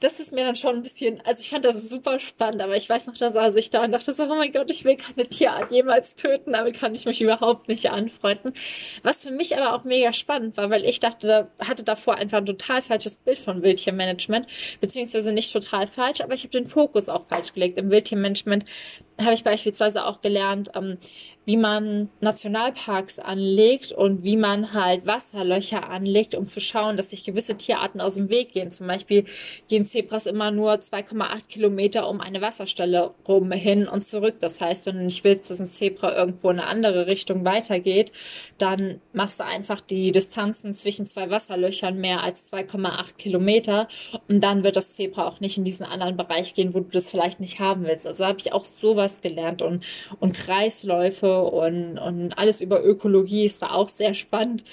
das 0.00 0.20
ist 0.20 0.32
mir 0.32 0.44
dann 0.44 0.56
schon 0.56 0.76
ein 0.76 0.82
bisschen, 0.82 1.20
also 1.24 1.40
ich 1.42 1.50
fand 1.50 1.64
das 1.64 1.88
super 1.88 2.20
spannend, 2.20 2.62
aber 2.62 2.76
ich 2.76 2.88
weiß 2.88 3.06
noch, 3.06 3.16
da 3.16 3.30
saß 3.30 3.56
ich 3.56 3.70
da 3.70 3.84
und 3.84 3.92
dachte 3.92 4.12
so, 4.12 4.24
oh 4.24 4.34
mein 4.34 4.52
Gott, 4.52 4.70
ich 4.70 4.84
will 4.84 4.96
keine 4.96 5.28
Tierart 5.28 5.72
jemals 5.72 6.14
töten, 6.14 6.52
damit 6.52 6.78
kann 6.78 6.94
ich 6.94 7.04
mich 7.04 7.20
überhaupt 7.20 7.68
nicht 7.68 7.90
anfreunden. 7.90 8.52
Was 9.02 9.24
für 9.24 9.32
mich 9.32 9.56
aber 9.56 9.74
auch 9.74 9.84
mega 9.84 10.12
spannend 10.12 10.56
war, 10.56 10.70
weil 10.70 10.84
ich 10.84 11.00
dachte, 11.00 11.50
hatte 11.58 11.82
davor 11.82 12.16
einfach 12.16 12.38
ein 12.38 12.46
total 12.46 12.82
falsches 12.82 13.16
Bild 13.16 13.38
von 13.38 13.62
Wildtiermanagement, 13.62 14.46
beziehungsweise 14.80 15.32
nicht 15.32 15.52
total 15.52 15.86
falsch, 15.86 16.20
aber 16.20 16.34
ich 16.34 16.42
habe 16.42 16.52
den 16.52 16.66
Fokus 16.66 17.08
auch 17.08 17.26
falsch 17.26 17.52
gelegt. 17.52 17.78
Im 17.78 17.90
Wildtiermanagement 17.90 18.64
habe 19.20 19.34
ich 19.34 19.44
beispielsweise 19.44 20.06
auch 20.06 20.20
gelernt, 20.20 20.70
ähm, 20.74 20.98
wie 21.44 21.56
man 21.56 22.10
Nationalparks 22.20 23.18
anlegt 23.18 23.92
und 23.92 24.22
wie 24.22 24.36
man 24.36 24.74
halt 24.74 25.06
Wasserlöcher 25.06 25.88
anlegt, 25.88 26.34
um 26.34 26.46
zu 26.46 26.60
schauen, 26.60 26.98
dass 26.98 27.10
sich 27.10 27.24
gewisse 27.24 27.56
Tierarten 27.56 28.02
aus 28.02 28.16
dem 28.16 28.28
Weg 28.28 28.52
gehen. 28.52 28.70
Zum 28.70 28.86
Beispiel 28.86 29.24
gehen 29.68 29.86
Zebras 29.86 30.26
immer 30.26 30.50
nur 30.50 30.74
2,8 30.74 31.48
Kilometer 31.48 32.06
um 32.08 32.20
eine 32.20 32.42
Wasserstelle 32.42 33.14
rum 33.26 33.50
hin 33.50 33.88
und 33.88 34.06
zurück. 34.06 34.36
Das 34.40 34.60
heißt, 34.60 34.84
wenn 34.84 34.98
du 34.98 35.04
nicht 35.04 35.24
willst, 35.24 35.48
dass 35.48 35.58
ein 35.58 35.66
Zebra 35.66 36.14
irgendwo 36.14 36.50
in 36.50 36.60
eine 36.60 36.68
andere 36.68 37.06
Richtung 37.06 37.46
weitergeht, 37.46 38.12
dann 38.58 39.00
machst 39.14 39.40
du 39.40 39.44
einfach 39.44 39.80
die 39.80 40.12
Distanzen 40.12 40.74
zwischen 40.74 41.06
zwei 41.06 41.30
Wasserlöchern 41.30 41.96
mehr 41.96 42.22
als 42.22 42.52
2,8 42.52 43.16
Kilometer 43.16 43.88
und 44.28 44.42
dann 44.42 44.64
wird 44.64 44.76
das 44.76 44.92
Zebra 44.92 45.26
auch 45.26 45.40
nicht 45.40 45.56
in 45.56 45.64
diesen 45.64 45.86
anderen 45.86 46.18
Bereich 46.18 46.54
gehen, 46.54 46.74
wo 46.74 46.80
du 46.80 46.90
das 46.90 47.10
vielleicht 47.10 47.40
nicht 47.40 47.58
haben 47.58 47.84
willst. 47.84 48.06
Also 48.06 48.26
habe 48.26 48.38
ich 48.38 48.52
auch 48.52 48.66
sowas 48.66 49.07
gelernt 49.20 49.62
und, 49.62 49.84
und 50.20 50.34
Kreisläufe 50.34 51.42
und, 51.42 51.98
und 51.98 52.38
alles 52.38 52.60
über 52.60 52.84
Ökologie. 52.84 53.46
Es 53.46 53.60
war 53.60 53.74
auch 53.74 53.88
sehr 53.88 54.14
spannend. 54.14 54.64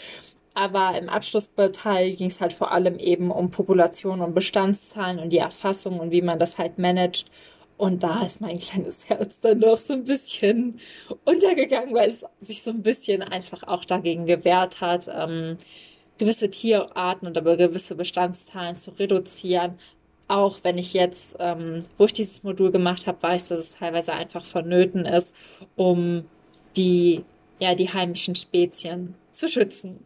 Aber 0.54 0.98
im 0.98 1.10
Abschlussteil 1.10 2.14
ging 2.14 2.30
es 2.30 2.40
halt 2.40 2.54
vor 2.54 2.72
allem 2.72 2.98
eben 2.98 3.30
um 3.30 3.52
Population 3.52 4.22
und 4.22 4.34
Bestandszahlen 4.34 5.20
und 5.20 5.32
die 5.32 5.38
Erfassung 5.40 6.00
und 6.00 6.12
wie 6.12 6.22
man 6.22 6.40
das 6.40 6.58
halt 6.58 6.78
managt. 6.78 7.30
Und 7.78 8.04
da 8.04 8.24
ist 8.26 8.40
mein 8.40 8.60
kleines 8.60 9.10
Herz 9.10 9.40
dann 9.42 9.60
doch 9.60 9.80
so 9.80 9.94
ein 9.94 10.06
bisschen 10.06 10.80
untergegangen, 11.26 11.94
weil 11.94 12.12
es 12.12 12.26
sich 12.40 12.64
so 12.64 12.72
ein 12.72 12.84
bisschen 12.84 13.22
einfach 13.22 13.64
auch 13.64 13.84
dagegen 13.84 14.26
gewehrt 14.26 14.80
hat, 14.80 15.10
ähm, 15.14 15.58
gewisse 16.18 16.50
Tierarten 16.50 17.28
und 17.28 17.38
aber 17.38 17.58
gewisse 17.58 17.96
Bestandszahlen 17.96 18.78
zu 18.78 18.92
reduzieren. 18.92 19.78
Auch 20.28 20.60
wenn 20.64 20.78
ich 20.78 20.94
jetzt, 20.94 21.38
ähm, 21.40 21.86
wo 21.98 22.06
ich 22.06 22.14
dieses 22.14 22.44
Modul 22.44 22.72
gemacht 22.72 23.06
habe, 23.06 23.22
weiß, 23.22 23.50
dass 23.50 23.60
es 23.60 23.76
teilweise 23.76 24.14
einfach 24.14 24.44
vonnöten 24.44 25.06
ist, 25.06 25.36
um 25.76 26.26
die, 26.76 27.24
ja, 27.60 27.76
die 27.76 27.94
heimischen 27.94 28.36
Spezien 28.36 29.16
zu 29.32 29.48
schützen 29.48 30.06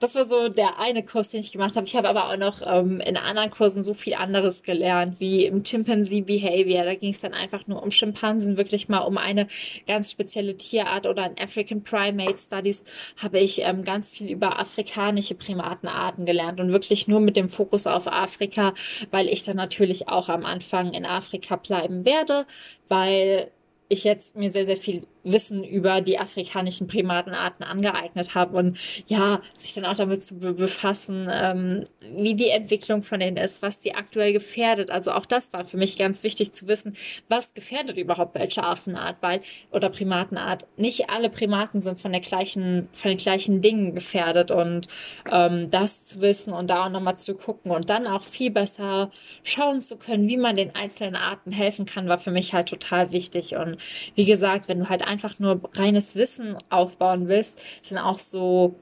das 0.00 0.14
war 0.14 0.24
so 0.24 0.48
der 0.48 0.78
eine 0.78 1.02
Kurs, 1.02 1.30
den 1.30 1.40
ich 1.40 1.50
gemacht 1.50 1.74
habe. 1.74 1.86
Ich 1.86 1.96
habe 1.96 2.08
aber 2.08 2.26
auch 2.26 2.36
noch 2.36 2.62
ähm, 2.64 3.00
in 3.00 3.16
anderen 3.16 3.50
Kursen 3.50 3.82
so 3.82 3.94
viel 3.94 4.14
anderes 4.14 4.62
gelernt, 4.62 5.18
wie 5.18 5.44
im 5.44 5.64
Chimpanzee 5.64 6.20
Behavior. 6.20 6.84
Da 6.84 6.94
ging 6.94 7.10
es 7.10 7.20
dann 7.20 7.34
einfach 7.34 7.66
nur 7.66 7.82
um 7.82 7.90
Schimpansen, 7.90 8.56
wirklich 8.56 8.88
mal 8.88 9.00
um 9.00 9.18
eine 9.18 9.48
ganz 9.88 10.12
spezielle 10.12 10.56
Tierart 10.56 11.06
oder 11.06 11.26
in 11.26 11.38
African 11.38 11.82
Primate 11.82 12.38
Studies 12.38 12.84
habe 13.16 13.40
ich 13.40 13.60
ähm, 13.62 13.82
ganz 13.82 14.08
viel 14.08 14.30
über 14.30 14.60
afrikanische 14.60 15.34
Primatenarten 15.34 16.26
gelernt 16.26 16.60
und 16.60 16.72
wirklich 16.72 17.08
nur 17.08 17.20
mit 17.20 17.36
dem 17.36 17.48
Fokus 17.48 17.86
auf 17.86 18.06
Afrika, 18.06 18.74
weil 19.10 19.28
ich 19.28 19.44
dann 19.44 19.56
natürlich 19.56 20.08
auch 20.08 20.28
am 20.28 20.44
Anfang 20.44 20.92
in 20.92 21.06
Afrika 21.06 21.56
bleiben 21.56 22.04
werde, 22.04 22.46
weil 22.88 23.50
ich 23.88 24.04
jetzt 24.04 24.36
mir 24.36 24.52
sehr, 24.52 24.64
sehr 24.64 24.76
viel 24.76 25.02
Wissen 25.24 25.64
über 25.64 26.00
die 26.00 26.18
afrikanischen 26.18 26.86
Primatenarten 26.86 27.64
angeeignet 27.64 28.34
habe 28.34 28.56
und 28.56 28.78
ja, 29.06 29.40
sich 29.56 29.74
dann 29.74 29.84
auch 29.84 29.96
damit 29.96 30.24
zu 30.24 30.38
befassen, 30.38 31.28
ähm, 31.30 31.84
wie 32.16 32.34
die 32.34 32.50
Entwicklung 32.50 33.02
von 33.02 33.20
denen 33.20 33.36
ist, 33.36 33.62
was 33.62 33.80
die 33.80 33.94
aktuell 33.94 34.32
gefährdet. 34.32 34.90
Also 34.90 35.12
auch 35.12 35.26
das 35.26 35.52
war 35.52 35.64
für 35.64 35.76
mich 35.76 35.98
ganz 35.98 36.22
wichtig 36.22 36.52
zu 36.52 36.66
wissen, 36.66 36.96
was 37.28 37.54
gefährdet 37.54 37.96
überhaupt 37.96 38.34
welche 38.34 38.62
Affenart, 38.64 39.16
weil 39.20 39.40
oder 39.70 39.90
Primatenart. 39.90 40.66
Nicht 40.76 41.10
alle 41.10 41.30
Primaten 41.30 41.82
sind 41.82 42.00
von 42.00 42.12
der 42.12 42.20
gleichen, 42.20 42.88
von 42.92 43.10
den 43.10 43.18
gleichen 43.18 43.60
Dingen 43.60 43.94
gefährdet 43.94 44.50
und 44.50 44.88
ähm, 45.30 45.70
das 45.70 46.06
zu 46.06 46.20
wissen 46.20 46.52
und 46.52 46.70
da 46.70 46.86
auch 46.86 46.90
nochmal 46.90 47.18
zu 47.18 47.34
gucken 47.34 47.70
und 47.70 47.90
dann 47.90 48.06
auch 48.06 48.22
viel 48.22 48.50
besser 48.50 49.10
schauen 49.42 49.82
zu 49.82 49.96
können, 49.96 50.28
wie 50.28 50.36
man 50.36 50.56
den 50.56 50.74
einzelnen 50.74 51.16
Arten 51.16 51.52
helfen 51.52 51.86
kann, 51.86 52.08
war 52.08 52.18
für 52.18 52.30
mich 52.30 52.54
halt 52.54 52.68
total 52.68 53.10
wichtig. 53.12 53.56
Und 53.56 53.78
wie 54.14 54.24
gesagt, 54.24 54.68
wenn 54.68 54.80
du 54.80 54.88
halt 54.88 55.02
einfach 55.08 55.38
nur 55.38 55.60
reines 55.74 56.14
Wissen 56.14 56.56
aufbauen 56.70 57.28
willst, 57.28 57.58
sind 57.82 57.98
auch 57.98 58.18
so 58.18 58.76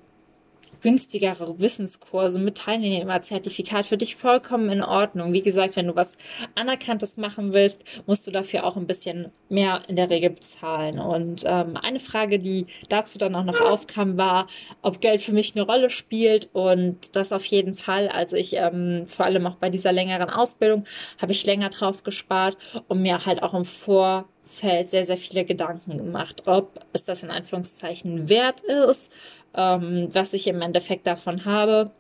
günstigere 0.83 1.59
Wissenskurse 1.59 2.39
mit 2.39 2.59
Teilnehmerzertifikat 2.59 3.87
für 3.87 3.97
dich 3.97 4.17
vollkommen 4.17 4.71
in 4.71 4.83
Ordnung. 4.83 5.33
Wie 5.33 5.43
gesagt, 5.43 5.77
wenn 5.77 5.89
du 5.89 5.97
was 5.97 6.17
Anerkanntes 6.55 7.17
machen 7.17 7.53
willst, 7.53 7.83
musst 8.07 8.27
du 8.27 8.31
dafür 8.31 8.65
auch 8.65 8.77
ein 8.77 8.87
bisschen 8.87 9.33
mehr 9.49 9.83
in 9.89 9.97
der 9.97 10.11
Regel 10.11 10.31
bezahlen. 10.31 10.99
Und 10.99 11.43
ähm, 11.45 11.77
eine 11.83 12.01
Frage, 12.01 12.39
die 12.39 12.67
dazu 12.89 13.19
dann 13.19 13.35
auch 13.35 13.45
noch 13.45 13.61
aufkam, 13.61 14.17
war, 14.17 14.47
ob 14.83 15.01
Geld 15.01 15.23
für 15.23 15.33
mich 15.33 15.57
eine 15.57 15.67
Rolle 15.67 15.91
spielt. 15.91 16.51
Und 16.53 17.17
das 17.17 17.33
auf 17.33 17.45
jeden 17.47 17.75
Fall. 17.75 18.09
Also 18.09 18.37
ich 18.37 18.55
ähm, 18.57 19.07
vor 19.09 19.27
allem 19.27 19.47
auch 19.47 19.57
bei 19.57 19.71
dieser 19.71 19.93
längeren 19.93 20.31
Ausbildung 20.31 20.85
habe 21.21 21.33
ich 21.33 21.45
länger 21.47 21.71
drauf 21.71 22.03
gespart, 22.03 22.57
um 22.89 23.03
mir 23.03 23.27
halt 23.27 23.43
auch 23.43 23.55
im 23.55 23.65
Vor 23.65 24.29
Feld 24.57 24.91
sehr, 24.91 25.05
sehr 25.05 25.17
viele 25.17 25.45
Gedanken 25.45 25.99
gemacht, 25.99 26.43
ob 26.47 26.81
es 26.93 27.05
das 27.05 27.23
in 27.23 27.31
Anführungszeichen 27.31 28.29
wert 28.29 28.61
ist, 28.63 29.13
ähm, 29.55 30.09
was 30.13 30.33
ich 30.33 30.47
im 30.47 30.63
Endeffekt 30.63 31.07
davon 31.07 31.45
habe. 31.45 31.91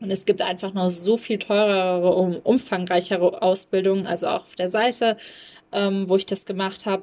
Und 0.00 0.10
es 0.10 0.24
gibt 0.24 0.42
einfach 0.42 0.74
noch 0.74 0.90
so 0.90 1.16
viel 1.16 1.38
teurere, 1.38 2.14
um, 2.14 2.36
umfangreichere 2.36 3.42
Ausbildungen, 3.42 4.06
also 4.06 4.28
auch 4.28 4.44
auf 4.44 4.56
der 4.56 4.68
Seite, 4.68 5.16
ähm, 5.72 6.08
wo 6.08 6.16
ich 6.16 6.26
das 6.26 6.44
gemacht 6.46 6.86
habe, 6.86 7.02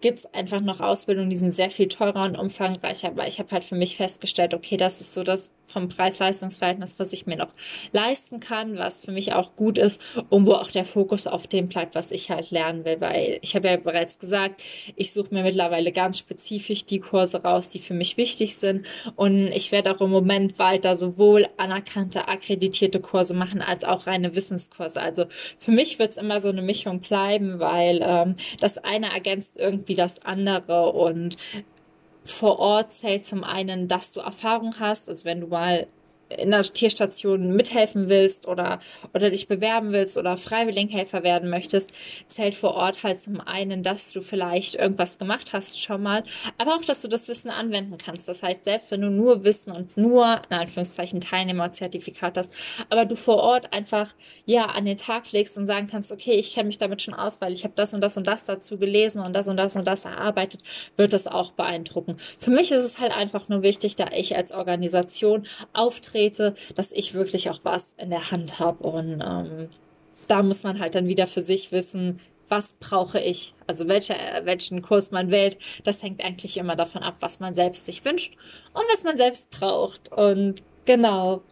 gibt 0.00 0.20
es 0.20 0.34
einfach 0.34 0.60
noch 0.60 0.80
Ausbildungen, 0.80 1.30
die 1.30 1.36
sind 1.36 1.52
sehr 1.52 1.70
viel 1.70 1.88
teurer 1.88 2.24
und 2.24 2.38
umfangreicher. 2.38 3.08
Aber 3.08 3.26
ich 3.26 3.38
habe 3.38 3.50
halt 3.50 3.64
für 3.64 3.76
mich 3.76 3.96
festgestellt, 3.96 4.54
okay, 4.54 4.76
das 4.76 5.00
ist 5.00 5.14
so 5.14 5.22
das 5.22 5.52
vom 5.66 5.88
Preis-Leistungs-Verhältnis, 5.88 6.98
was 6.98 7.12
ich 7.12 7.26
mir 7.26 7.36
noch 7.36 7.52
leisten 7.92 8.40
kann, 8.40 8.76
was 8.76 9.04
für 9.04 9.12
mich 9.12 9.32
auch 9.32 9.56
gut 9.56 9.78
ist 9.78 10.00
und 10.28 10.46
wo 10.46 10.52
auch 10.52 10.70
der 10.70 10.84
Fokus 10.84 11.26
auf 11.26 11.46
dem 11.46 11.68
bleibt, 11.68 11.94
was 11.94 12.10
ich 12.10 12.30
halt 12.30 12.50
lernen 12.50 12.84
will. 12.84 13.00
Weil 13.00 13.38
ich 13.42 13.56
habe 13.56 13.68
ja 13.68 13.76
bereits 13.76 14.18
gesagt, 14.18 14.62
ich 14.96 15.12
suche 15.12 15.34
mir 15.34 15.42
mittlerweile 15.42 15.92
ganz 15.92 16.18
spezifisch 16.18 16.84
die 16.84 17.00
Kurse 17.00 17.42
raus, 17.42 17.70
die 17.70 17.78
für 17.78 17.94
mich 17.94 18.16
wichtig 18.16 18.56
sind. 18.56 18.86
Und 19.16 19.48
ich 19.48 19.72
werde 19.72 19.94
auch 19.94 20.00
im 20.00 20.10
Moment 20.10 20.58
weiter 20.58 20.96
sowohl 20.96 21.48
anerkannte, 21.56 22.28
akkreditierte 22.28 23.00
Kurse 23.00 23.34
machen, 23.34 23.62
als 23.62 23.84
auch 23.84 24.06
reine 24.06 24.34
Wissenskurse. 24.34 25.00
Also 25.00 25.26
für 25.56 25.72
mich 25.72 25.98
wird 25.98 26.10
es 26.10 26.16
immer 26.16 26.40
so 26.40 26.48
eine 26.48 26.62
Mischung 26.62 27.00
bleiben, 27.00 27.58
weil 27.58 28.00
ähm, 28.02 28.36
das 28.60 28.78
eine 28.78 29.12
ergänzt 29.12 29.56
irgendwie 29.56 29.94
das 29.94 30.24
andere 30.24 30.92
und 30.92 31.38
vor 32.24 32.58
Ort 32.58 32.92
zählt 32.92 33.24
zum 33.24 33.44
einen, 33.44 33.88
dass 33.88 34.12
du 34.12 34.20
Erfahrung 34.20 34.78
hast, 34.78 35.08
also 35.08 35.24
wenn 35.24 35.40
du 35.40 35.48
mal 35.48 35.86
in 36.38 36.50
der 36.50 36.62
Tierstation 36.62 37.54
mithelfen 37.54 38.08
willst 38.08 38.46
oder, 38.46 38.80
oder 39.14 39.30
dich 39.30 39.48
bewerben 39.48 39.92
willst 39.92 40.16
oder 40.16 40.36
Freiwilligenhelfer 40.36 41.22
werden 41.22 41.50
möchtest, 41.50 41.92
zählt 42.28 42.54
vor 42.54 42.74
Ort 42.74 43.02
halt 43.02 43.20
zum 43.20 43.40
einen, 43.40 43.82
dass 43.82 44.12
du 44.12 44.20
vielleicht 44.20 44.74
irgendwas 44.74 45.18
gemacht 45.18 45.52
hast 45.52 45.80
schon 45.80 46.02
mal, 46.02 46.24
aber 46.58 46.76
auch, 46.76 46.84
dass 46.84 47.02
du 47.02 47.08
das 47.08 47.28
Wissen 47.28 47.50
anwenden 47.50 47.98
kannst. 47.98 48.28
Das 48.28 48.42
heißt, 48.42 48.64
selbst 48.64 48.90
wenn 48.90 49.00
du 49.00 49.10
nur 49.10 49.44
Wissen 49.44 49.72
und 49.72 49.96
nur, 49.96 50.42
in 50.48 50.56
Anführungszeichen, 50.56 51.20
Teilnehmerzertifikat 51.20 52.36
hast, 52.36 52.52
aber 52.88 53.04
du 53.04 53.16
vor 53.16 53.36
Ort 53.38 53.72
einfach, 53.72 54.14
ja, 54.46 54.66
an 54.66 54.84
den 54.84 54.96
Tag 54.96 55.30
legst 55.32 55.56
und 55.56 55.66
sagen 55.66 55.86
kannst, 55.86 56.12
okay, 56.12 56.32
ich 56.32 56.54
kenne 56.54 56.68
mich 56.68 56.78
damit 56.78 57.02
schon 57.02 57.14
aus, 57.14 57.40
weil 57.40 57.52
ich 57.52 57.64
habe 57.64 57.74
das 57.76 57.94
und 57.94 58.00
das 58.00 58.16
und 58.16 58.26
das 58.26 58.44
dazu 58.44 58.78
gelesen 58.78 59.20
und 59.20 59.32
das 59.32 59.48
und 59.48 59.56
das 59.56 59.76
und 59.76 59.86
das 59.86 60.04
erarbeitet, 60.04 60.62
wird 60.96 61.12
das 61.12 61.26
auch 61.26 61.52
beeindrucken. 61.52 62.16
Für 62.38 62.50
mich 62.50 62.72
ist 62.72 62.84
es 62.84 62.98
halt 62.98 63.16
einfach 63.16 63.48
nur 63.48 63.62
wichtig, 63.62 63.96
da 63.96 64.06
ich 64.14 64.36
als 64.36 64.52
Organisation 64.52 65.46
auftrete, 65.72 66.21
trete, 66.22 66.54
dass 66.74 66.92
ich 66.92 67.14
wirklich 67.14 67.50
auch 67.50 67.60
was 67.62 67.94
in 67.98 68.10
der 68.10 68.30
Hand 68.30 68.58
habe. 68.58 68.84
Und 68.86 69.22
ähm, 69.24 69.68
da 70.28 70.42
muss 70.42 70.62
man 70.62 70.78
halt 70.78 70.94
dann 70.94 71.08
wieder 71.08 71.26
für 71.26 71.40
sich 71.40 71.72
wissen, 71.72 72.20
was 72.48 72.74
brauche 72.74 73.18
ich? 73.20 73.54
Also 73.66 73.88
welche, 73.88 74.14
welchen 74.44 74.82
Kurs 74.82 75.10
man 75.10 75.30
wählt, 75.30 75.56
das 75.84 76.02
hängt 76.02 76.22
eigentlich 76.22 76.58
immer 76.58 76.76
davon 76.76 77.02
ab, 77.02 77.16
was 77.20 77.40
man 77.40 77.54
selbst 77.54 77.86
sich 77.86 78.04
wünscht 78.04 78.36
und 78.74 78.84
was 78.92 79.04
man 79.04 79.16
selbst 79.16 79.50
braucht. 79.50 80.12
Und 80.12 80.62
genau. 80.84 81.42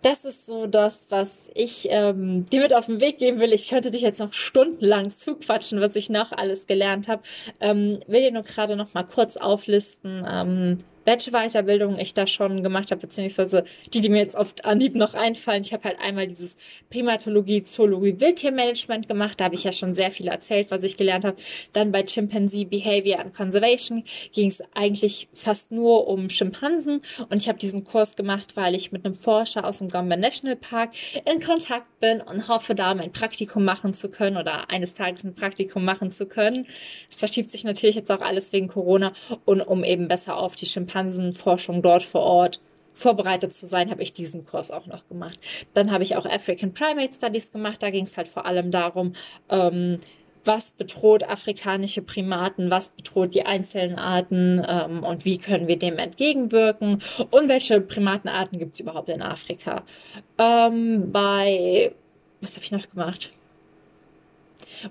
Das 0.00 0.24
ist 0.24 0.46
so 0.46 0.68
das, 0.68 1.08
was 1.10 1.50
ich 1.54 1.88
ähm, 1.90 2.46
dir 2.46 2.60
mit 2.60 2.72
auf 2.72 2.86
den 2.86 3.00
Weg 3.00 3.18
geben 3.18 3.40
will. 3.40 3.52
Ich 3.52 3.68
könnte 3.68 3.90
dich 3.90 4.00
jetzt 4.00 4.20
noch 4.20 4.32
stundenlang 4.32 5.10
zuquatschen, 5.10 5.80
was 5.80 5.96
ich 5.96 6.08
noch 6.08 6.30
alles 6.30 6.68
gelernt 6.68 7.08
habe. 7.08 7.22
Ähm, 7.60 7.98
will 8.06 8.22
dir 8.22 8.30
nur 8.30 8.44
gerade 8.44 8.76
noch 8.76 8.94
mal 8.94 9.02
kurz 9.02 9.36
auflisten, 9.36 10.24
ähm, 10.30 10.84
welche 11.08 11.30
Weiterbildung 11.30 11.98
ich 11.98 12.12
da 12.12 12.26
schon 12.26 12.62
gemacht 12.62 12.90
habe, 12.90 13.00
beziehungsweise 13.00 13.64
die, 13.94 14.02
die 14.02 14.10
mir 14.10 14.18
jetzt 14.18 14.36
oft 14.36 14.66
Anhieb 14.66 14.94
noch 14.94 15.14
einfallen. 15.14 15.62
Ich 15.62 15.72
habe 15.72 15.84
halt 15.84 15.98
einmal 16.00 16.28
dieses 16.28 16.58
Primatologie, 16.90 17.62
Zoologie, 17.62 18.20
Wildtiermanagement 18.20 19.08
gemacht. 19.08 19.40
Da 19.40 19.46
habe 19.46 19.54
ich 19.54 19.64
ja 19.64 19.72
schon 19.72 19.94
sehr 19.94 20.10
viel 20.10 20.28
erzählt, 20.28 20.70
was 20.70 20.84
ich 20.84 20.98
gelernt 20.98 21.24
habe. 21.24 21.38
Dann 21.72 21.92
bei 21.92 22.02
Chimpanzee 22.02 22.66
Behavior 22.66 23.20
and 23.20 23.34
Conservation 23.34 24.04
ging 24.34 24.50
es 24.50 24.62
eigentlich 24.74 25.28
fast 25.32 25.72
nur 25.72 26.08
um 26.08 26.28
Schimpansen. 26.28 27.00
Und 27.30 27.38
ich 27.38 27.48
habe 27.48 27.58
diesen 27.58 27.84
Kurs 27.84 28.14
gemacht, 28.14 28.54
weil 28.54 28.74
ich 28.74 28.92
mit 28.92 29.06
einem 29.06 29.14
Forscher 29.14 29.66
aus 29.66 29.78
dem 29.78 29.88
Gombe 29.88 30.18
National 30.18 30.56
Park 30.56 30.90
in 31.24 31.40
Kontakt 31.40 32.00
bin 32.00 32.20
und 32.20 32.48
hoffe, 32.48 32.74
da 32.74 32.94
mein 32.94 33.12
Praktikum 33.12 33.64
machen 33.64 33.94
zu 33.94 34.10
können 34.10 34.36
oder 34.36 34.68
eines 34.68 34.92
Tages 34.94 35.24
ein 35.24 35.34
Praktikum 35.34 35.86
machen 35.86 36.12
zu 36.12 36.26
können. 36.26 36.66
Es 37.10 37.16
verschiebt 37.16 37.50
sich 37.50 37.64
natürlich 37.64 37.96
jetzt 37.96 38.12
auch 38.12 38.20
alles 38.20 38.52
wegen 38.52 38.68
Corona 38.68 39.14
und 39.46 39.62
um 39.62 39.84
eben 39.84 40.06
besser 40.06 40.36
auf 40.36 40.54
die 40.54 40.66
Schimpansen 40.66 40.97
Schimpansenforschung 40.98 41.82
dort 41.82 42.02
vor 42.02 42.22
Ort 42.22 42.60
vorbereitet 42.92 43.52
zu 43.54 43.66
sein, 43.66 43.90
habe 43.90 44.02
ich 44.02 44.12
diesen 44.12 44.44
Kurs 44.44 44.70
auch 44.72 44.86
noch 44.86 45.06
gemacht. 45.08 45.38
Dann 45.72 45.92
habe 45.92 46.02
ich 46.02 46.16
auch 46.16 46.26
African 46.26 46.74
Primate 46.74 47.14
Studies 47.14 47.52
gemacht. 47.52 47.80
Da 47.80 47.90
ging 47.90 48.04
es 48.04 48.16
halt 48.16 48.26
vor 48.26 48.44
allem 48.44 48.72
darum, 48.72 49.12
ähm, 49.48 50.00
was 50.44 50.72
bedroht 50.72 51.22
afrikanische 51.22 52.02
Primaten, 52.02 52.70
was 52.70 52.88
bedroht 52.90 53.34
die 53.34 53.46
einzelnen 53.46 53.98
Arten 53.98 54.64
ähm, 54.66 55.04
und 55.04 55.24
wie 55.24 55.38
können 55.38 55.68
wir 55.68 55.78
dem 55.78 55.98
entgegenwirken 55.98 57.02
und 57.30 57.48
welche 57.48 57.80
Primatenarten 57.80 58.58
gibt 58.58 58.74
es 58.74 58.80
überhaupt 58.80 59.10
in 59.10 59.22
Afrika. 59.22 59.84
Ähm, 60.38 61.12
bei, 61.12 61.92
was 62.40 62.56
habe 62.56 62.64
ich 62.64 62.72
noch 62.72 62.88
gemacht? 62.88 63.30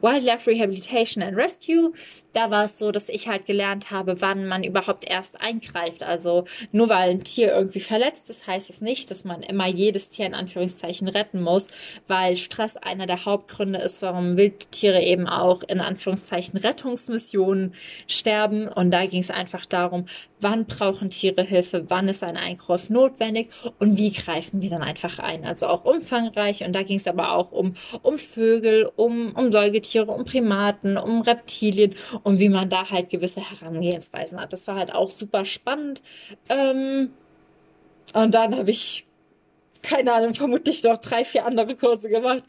Wildlife 0.01 0.49
Rehabilitation 0.49 1.23
and 1.23 1.37
Rescue, 1.37 1.93
da 2.33 2.51
war 2.51 2.65
es 2.65 2.77
so, 2.77 2.91
dass 2.91 3.09
ich 3.09 3.27
halt 3.27 3.45
gelernt 3.45 3.91
habe, 3.91 4.21
wann 4.21 4.45
man 4.45 4.63
überhaupt 4.63 5.09
erst 5.09 5.41
eingreift. 5.41 6.03
Also 6.03 6.45
nur 6.71 6.89
weil 6.89 7.09
ein 7.09 7.23
Tier 7.23 7.53
irgendwie 7.53 7.79
verletzt 7.79 8.29
ist, 8.29 8.47
heißt 8.47 8.69
es 8.69 8.81
nicht, 8.81 9.09
dass 9.09 9.23
man 9.23 9.41
immer 9.41 9.67
jedes 9.67 10.09
Tier 10.09 10.25
in 10.25 10.35
Anführungszeichen 10.35 11.07
retten 11.07 11.41
muss, 11.41 11.67
weil 12.07 12.37
Stress 12.37 12.77
einer 12.77 13.07
der 13.07 13.25
Hauptgründe 13.25 13.79
ist, 13.79 14.01
warum 14.01 14.37
Wildtiere 14.37 15.01
eben 15.01 15.27
auch 15.27 15.63
in 15.63 15.81
Anführungszeichen 15.81 16.59
Rettungsmissionen 16.59 17.73
sterben. 18.07 18.67
Und 18.67 18.91
da 18.91 19.05
ging 19.05 19.21
es 19.21 19.31
einfach 19.31 19.65
darum, 19.65 20.05
wann 20.39 20.65
brauchen 20.65 21.09
Tiere 21.09 21.43
Hilfe, 21.43 21.85
wann 21.89 22.07
ist 22.09 22.23
ein 22.23 22.37
Eingriff 22.37 22.89
notwendig 22.89 23.49
und 23.79 23.97
wie 23.97 24.11
greifen 24.11 24.61
wir 24.61 24.69
dann 24.69 24.83
einfach 24.83 25.19
ein. 25.19 25.45
Also 25.45 25.67
auch 25.67 25.85
umfangreich. 25.85 26.63
Und 26.63 26.73
da 26.73 26.83
ging 26.83 26.97
es 26.97 27.07
aber 27.07 27.33
auch 27.33 27.51
um, 27.51 27.75
um 28.03 28.17
Vögel, 28.17 28.89
um, 28.95 29.33
um 29.33 29.51
Säugetiere, 29.51 30.11
um 30.11 30.25
Primaten, 30.25 30.97
um 30.97 31.21
Reptilien 31.21 31.95
und 32.23 32.39
wie 32.39 32.49
man 32.49 32.69
da 32.69 32.89
halt 32.89 33.09
gewisse 33.09 33.41
Herangehensweisen 33.41 34.39
hat. 34.39 34.53
Das 34.53 34.67
war 34.67 34.75
halt 34.75 34.93
auch 34.93 35.09
super 35.09 35.45
spannend. 35.45 36.01
Ähm, 36.49 37.09
und 38.13 38.33
dann 38.33 38.55
habe 38.55 38.69
ich 38.69 39.06
keine 39.87 40.13
Ahnung, 40.13 40.33
vermutlich 40.33 40.83
noch 40.83 40.97
drei, 40.97 41.23
vier 41.23 41.45
andere 41.45 41.75
Kurse 41.75 42.09
gemacht, 42.09 42.43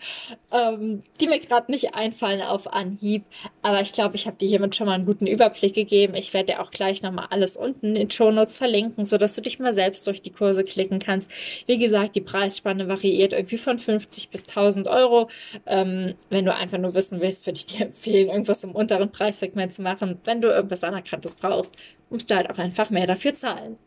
ähm, 0.53 1.05
die 1.21 1.29
mir 1.29 1.39
gerade 1.39 1.71
nicht 1.71 1.95
einfallen 1.95 2.43
auf 2.43 2.73
Anhieb. 2.73 3.23
Aber 3.63 3.81
ich 3.81 3.93
glaube, 3.93 4.17
ich 4.17 4.27
habe 4.27 4.37
dir 4.37 4.49
hiermit 4.49 4.75
schon 4.75 4.89
mal 4.89 4.95
einen 4.95 5.07
guten 5.07 5.29
Überblick 5.29 5.73
gegeben. 5.75 6.17
Ich 6.17 6.35
werde 6.35 6.55
dir 6.55 6.61
auch 6.61 6.73
gleich 6.73 7.01
nochmal 7.01 7.29
alles 7.31 7.57
unten 7.57 7.87
in 7.87 7.95
den 7.95 8.11
Shownotes 8.11 8.57
verlinken, 8.57 9.07
sodass 9.07 9.37
du 9.37 9.41
dich 9.41 9.61
mal 9.61 9.73
selbst 9.73 10.05
durch 10.09 10.21
die 10.21 10.33
Kurse 10.33 10.65
klicken 10.65 10.99
kannst. 10.99 11.31
Wie 11.67 11.79
gesagt, 11.79 12.17
die 12.17 12.21
Preisspanne 12.21 12.89
variiert 12.89 13.33
irgendwie 13.33 13.59
von 13.59 13.79
50 13.79 14.31
bis 14.31 14.43
1000 14.49 14.89
Euro. 14.89 15.31
Ähm, 15.67 16.15
wenn 16.31 16.45
du 16.45 16.53
einfach 16.53 16.79
nur 16.79 16.95
wissen 16.95 17.21
willst, 17.21 17.47
würde 17.47 17.59
ich 17.59 17.67
dir 17.67 17.81
empfehlen, 17.87 18.31
irgendwas 18.31 18.65
im 18.65 18.73
unteren 18.73 19.13
Preissegment 19.13 19.73
zu 19.73 19.83
machen. 19.83 20.19
Wenn 20.25 20.41
du 20.41 20.49
irgendwas 20.49 20.83
Anerkanntes 20.83 21.37
brauchst, 21.37 21.77
musst 22.11 22.31
du 22.31 22.35
halt 22.35 22.51
auch 22.51 22.59
einfach 22.59 22.91
mehr 22.91 23.07
dafür 23.07 23.37
zahlen. 23.37 23.79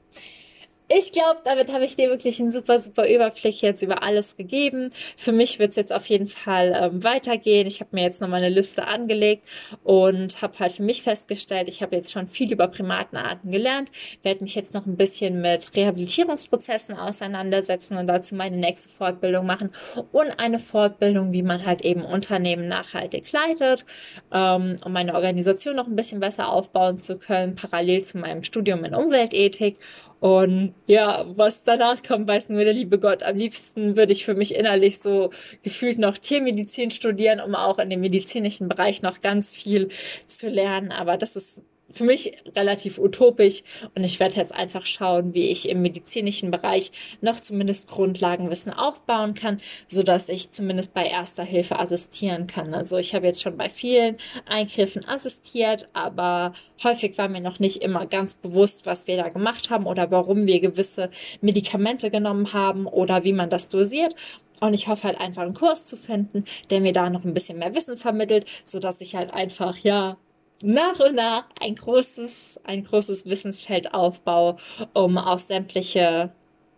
Ich 0.98 1.14
glaube, 1.14 1.40
damit 1.44 1.72
habe 1.72 1.86
ich 1.86 1.96
dir 1.96 2.10
wirklich 2.10 2.40
einen 2.40 2.52
super, 2.52 2.80
super 2.80 3.08
Überblick 3.08 3.62
jetzt 3.62 3.82
über 3.82 4.04
alles 4.04 4.36
gegeben. 4.36 4.92
Für 5.16 5.32
mich 5.32 5.60
wird 5.60 5.72
es 5.72 5.76
jetzt 5.76 5.94
auf 5.94 6.06
jeden 6.08 6.28
Fall 6.28 6.78
ähm, 6.80 7.04
weitergehen. 7.04 7.68
Ich 7.68 7.80
habe 7.80 7.92
mir 7.94 8.04
jetzt 8.04 8.22
nochmal 8.22 8.42
eine 8.42 8.50
Liste 8.50 8.88
angelegt 8.88 9.44
und 9.84 10.42
habe 10.42 10.60
halt 10.60 10.74
für 10.74 10.84
mich 10.84 11.04
festgestellt, 11.04 11.68
ich 11.68 11.82
habe 11.82 11.96
jetzt 11.96 12.12
schon 12.12 12.28
viel 12.28 12.52
über 12.52 12.68
Primatenarten 12.68 13.52
gelernt, 13.52 13.92
werde 14.24 14.44
mich 14.44 14.56
jetzt 14.56 14.74
noch 14.74 14.86
ein 14.86 14.98
bisschen 14.98 15.42
mit 15.42 15.76
Rehabilitierungsprozessen 15.76 16.98
auseinandersetzen 16.98 17.98
und 17.98 18.08
dazu 18.08 18.36
meine 18.36 18.58
nächste 18.58 18.90
Fortbildung 18.90 19.46
machen 19.46 19.72
und 20.12 20.32
eine 20.40 20.60
Fortbildung, 20.60 21.32
wie 21.32 21.44
man 21.44 21.66
halt 21.66 21.82
eben 21.82 22.04
Unternehmen 22.04 22.68
nachhaltig 22.68 23.32
leitet, 23.32 23.86
ähm, 24.34 24.76
um 24.84 24.92
meine 24.92 25.16
Organisation 25.16 25.76
noch 25.76 25.88
ein 25.88 25.96
bisschen 25.96 26.20
besser 26.20 26.50
aufbauen 26.50 27.00
zu 27.00 27.18
können, 27.18 27.56
parallel 27.56 28.04
zu 28.04 28.18
meinem 28.18 28.44
Studium 28.44 28.84
in 28.84 28.96
Umweltethik 28.96 29.78
und 30.22 30.76
ja, 30.86 31.26
was 31.36 31.64
danach 31.64 32.04
kommt, 32.04 32.28
weiß 32.28 32.50
nur 32.50 32.64
der 32.64 32.74
liebe 32.74 33.00
Gott. 33.00 33.24
Am 33.24 33.36
liebsten 33.36 33.96
würde 33.96 34.14
ich 34.14 34.24
für 34.24 34.36
mich 34.36 34.54
innerlich 34.54 35.00
so 35.00 35.32
gefühlt 35.64 35.98
noch 35.98 36.16
Tiermedizin 36.20 36.92
studieren, 36.92 37.40
um 37.40 37.56
auch 37.56 37.80
in 37.80 37.90
dem 37.90 38.02
medizinischen 38.02 38.70
Bereich 38.70 39.02
noch 39.02 39.22
ganz 39.22 39.50
viel 39.50 39.90
zu 40.28 40.48
lernen. 40.48 40.92
Aber 40.92 41.18
das 41.18 41.36
ist 41.36 41.62
für 41.94 42.04
mich 42.04 42.38
relativ 42.56 42.98
utopisch 42.98 43.64
und 43.96 44.04
ich 44.04 44.20
werde 44.20 44.36
jetzt 44.36 44.54
einfach 44.54 44.86
schauen, 44.86 45.34
wie 45.34 45.50
ich 45.50 45.70
im 45.70 45.82
medizinischen 45.82 46.52
Bereich 46.52 46.92
noch 47.22 47.40
zumindest 47.40 47.88
Grundlagenwissen 47.88 48.74
aufbauen 48.74 49.34
kann, 49.34 49.62
so 49.88 50.04
dass 50.04 50.30
ich 50.30 50.52
zumindest 50.52 50.94
bei 50.94 51.06
erster 51.06 51.44
Hilfe 51.44 51.80
assistieren 51.80 52.48
kann. 52.48 52.74
Also 52.74 52.98
ich 52.98 53.16
habe 53.16 53.26
jetzt 53.26 53.42
schon 53.42 53.58
bei 53.58 53.70
vielen 53.70 54.18
Eingriffen 54.46 55.08
assistiert, 55.08 55.90
aber 55.94 56.54
häufig 56.84 57.18
war 57.18 57.28
mir 57.28 57.42
noch 57.42 57.60
nicht 57.60 57.82
immer 57.82 58.06
ganz 58.06 58.36
bewusst, 58.36 58.86
was 58.86 59.08
wir 59.08 59.18
da 59.18 59.30
gemacht 59.30 59.70
haben 59.70 59.86
oder 59.86 60.12
warum 60.12 60.46
wir 60.46 60.60
gewisse 60.60 61.10
Medikamente 61.42 62.12
genommen 62.12 62.54
haben 62.54 62.88
oder 62.88 63.24
wie 63.24 63.34
man 63.34 63.50
das 63.50 63.70
dosiert. 63.70 64.16
Und 64.62 64.76
ich 64.76 64.88
hoffe 64.88 65.06
halt 65.06 65.20
einfach 65.20 65.42
einen 65.42 65.56
Kurs 65.56 65.88
zu 65.88 65.98
finden, 65.98 66.46
der 66.70 66.82
mir 66.82 66.94
da 66.94 67.10
noch 67.10 67.26
ein 67.26 67.34
bisschen 67.34 67.58
mehr 67.58 67.74
Wissen 67.74 67.98
vermittelt, 67.98 68.46
so 68.64 68.80
dass 68.80 69.02
ich 69.02 69.16
halt 69.16 69.34
einfach, 69.34 69.78
ja, 69.80 70.18
nach 70.64 71.00
und 71.00 71.16
nach 71.16 71.46
ein 71.60 71.76
großes, 71.76 72.60
ein 72.64 72.84
großes 72.84 73.26
Wissensfeld 73.26 73.94
aufbaue, 73.94 74.58
um 74.94 75.18
auf 75.18 75.42
sämtliche, 75.42 76.32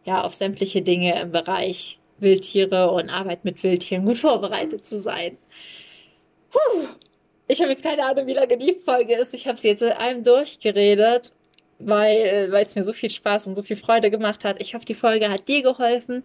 ja, 0.06 0.24
auf 0.24 0.34
sämtliche 0.34 0.82
Dinge 0.82 1.20
im 1.22 1.32
Bereich 1.32 2.00
Wildtiere 2.20 2.92
und 2.92 3.10
Arbeit 3.10 3.46
mit 3.46 3.64
Wildtieren 3.64 4.06
gut 4.06 4.18
vorbereitet 4.18 4.86
zu 4.88 5.00
sein. 5.02 5.38
Puh. 6.52 6.88
Ich 7.48 7.62
habe 7.62 7.72
jetzt 7.72 7.84
keine 7.84 8.06
Ahnung, 8.06 8.26
wie 8.28 8.34
lange 8.34 8.58
die 8.58 8.74
Folge 8.74 9.16
ist. 9.16 9.34
Ich 9.34 9.48
habe 9.48 9.60
sie 9.60 9.68
jetzt 9.70 9.84
in 9.84 9.92
einem 9.92 10.24
durchgeredet 10.24 11.34
weil 11.86 12.52
weil 12.52 12.66
es 12.66 12.76
mir 12.76 12.84
so 12.84 12.94
viel 12.94 13.10
Spaß 13.10 13.48
und 13.48 13.56
so 13.56 13.64
viel 13.64 13.78
Freude 13.78 14.12
gemacht 14.12 14.46
hat. 14.46 14.62
Ich 14.62 14.76
hoffe, 14.76 14.86
die 14.86 14.94
Folge 14.94 15.30
hat 15.30 15.48
dir 15.48 15.62
geholfen. 15.62 16.24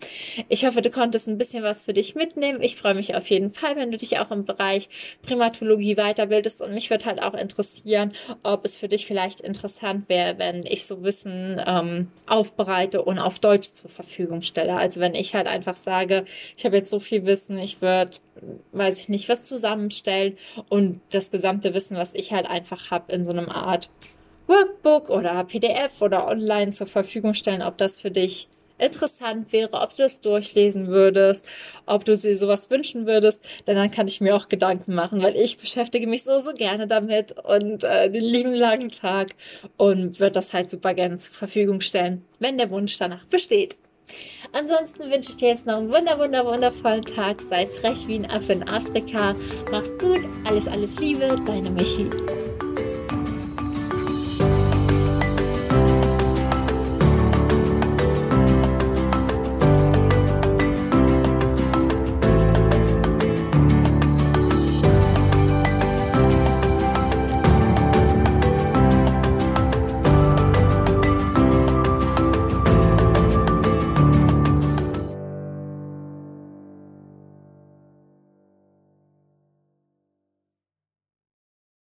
Ich 0.48 0.64
hoffe, 0.64 0.82
du 0.82 0.90
konntest 0.90 1.28
ein 1.28 1.38
bisschen 1.38 1.62
was 1.62 1.82
für 1.82 1.92
dich 1.92 2.14
mitnehmen. 2.14 2.62
Ich 2.62 2.76
freue 2.76 2.94
mich 2.94 3.14
auf 3.14 3.28
jeden 3.28 3.52
Fall, 3.52 3.76
wenn 3.76 3.90
du 3.90 3.98
dich 3.98 4.18
auch 4.18 4.30
im 4.30 4.44
Bereich 4.44 4.88
Primatologie 5.22 5.96
weiterbildest 5.96 6.62
und 6.62 6.74
mich 6.74 6.90
wird 6.90 7.04
halt 7.04 7.22
auch 7.22 7.34
interessieren, 7.34 8.12
ob 8.42 8.64
es 8.64 8.76
für 8.76 8.88
dich 8.88 9.06
vielleicht 9.06 9.40
interessant 9.40 10.08
wäre, 10.08 10.38
wenn 10.38 10.64
ich 10.66 10.86
so 10.86 11.02
Wissen 11.02 11.60
ähm, 11.66 12.08
aufbereite 12.26 13.02
und 13.02 13.18
auf 13.18 13.38
Deutsch 13.38 13.72
zur 13.72 13.90
Verfügung 13.90 14.42
stelle. 14.42 14.74
Also 14.74 15.00
wenn 15.00 15.14
ich 15.14 15.34
halt 15.34 15.46
einfach 15.46 15.76
sage, 15.76 16.24
ich 16.56 16.64
habe 16.64 16.76
jetzt 16.76 16.90
so 16.90 17.00
viel 17.00 17.24
Wissen, 17.26 17.58
ich 17.58 17.82
würde, 17.82 18.12
weiß 18.72 19.00
ich 19.00 19.08
nicht, 19.08 19.28
was 19.28 19.42
zusammenstellen 19.42 20.36
und 20.68 21.00
das 21.10 21.30
gesamte 21.30 21.74
Wissen, 21.74 21.96
was 21.96 22.14
ich 22.14 22.32
halt 22.32 22.46
einfach 22.46 22.90
habe, 22.90 23.12
in 23.12 23.24
so 23.24 23.30
einem 23.30 23.48
Art 23.48 23.90
Workbook 24.48 25.10
oder 25.10 25.44
PDF 25.44 26.00
oder 26.02 26.26
online 26.26 26.72
zur 26.72 26.86
Verfügung 26.86 27.34
stellen, 27.34 27.62
ob 27.62 27.78
das 27.78 27.98
für 27.98 28.10
dich 28.10 28.48
interessant 28.78 29.52
wäre, 29.52 29.74
ob 29.74 29.90
du 29.90 30.04
das 30.04 30.20
durchlesen 30.20 30.88
würdest, 30.88 31.44
ob 31.86 32.04
du 32.04 32.16
dir 32.16 32.36
sowas 32.36 32.70
wünschen 32.70 33.06
würdest, 33.06 33.40
denn 33.66 33.76
dann 33.76 33.90
kann 33.90 34.08
ich 34.08 34.20
mir 34.20 34.34
auch 34.34 34.48
Gedanken 34.48 34.94
machen, 34.94 35.22
weil 35.22 35.36
ich 35.36 35.58
beschäftige 35.58 36.06
mich 36.06 36.24
so, 36.24 36.38
so 36.38 36.52
gerne 36.52 36.86
damit 36.86 37.32
und 37.32 37.84
äh, 37.84 38.08
den 38.08 38.24
lieben 38.24 38.54
langen 38.54 38.90
Tag 38.90 39.34
und 39.76 40.20
würde 40.20 40.32
das 40.32 40.52
halt 40.52 40.70
super 40.70 40.94
gerne 40.94 41.18
zur 41.18 41.34
Verfügung 41.34 41.80
stellen, 41.80 42.24
wenn 42.38 42.56
der 42.56 42.70
Wunsch 42.70 42.96
danach 42.98 43.26
besteht. 43.26 43.78
Ansonsten 44.52 45.10
wünsche 45.10 45.30
ich 45.30 45.36
dir 45.36 45.48
jetzt 45.48 45.66
noch 45.66 45.76
einen 45.76 45.92
wunder, 45.92 46.18
wunder, 46.18 46.46
wundervollen 46.46 47.04
Tag. 47.04 47.42
Sei 47.42 47.66
frech 47.66 48.06
wie 48.06 48.14
ein 48.14 48.30
Affe 48.30 48.54
in 48.54 48.66
Afrika. 48.66 49.34
Mach's 49.70 49.90
gut. 49.98 50.20
Alles, 50.46 50.66
alles 50.66 50.98
Liebe. 50.98 51.38
Deine 51.44 51.68
Michi. 51.68 52.08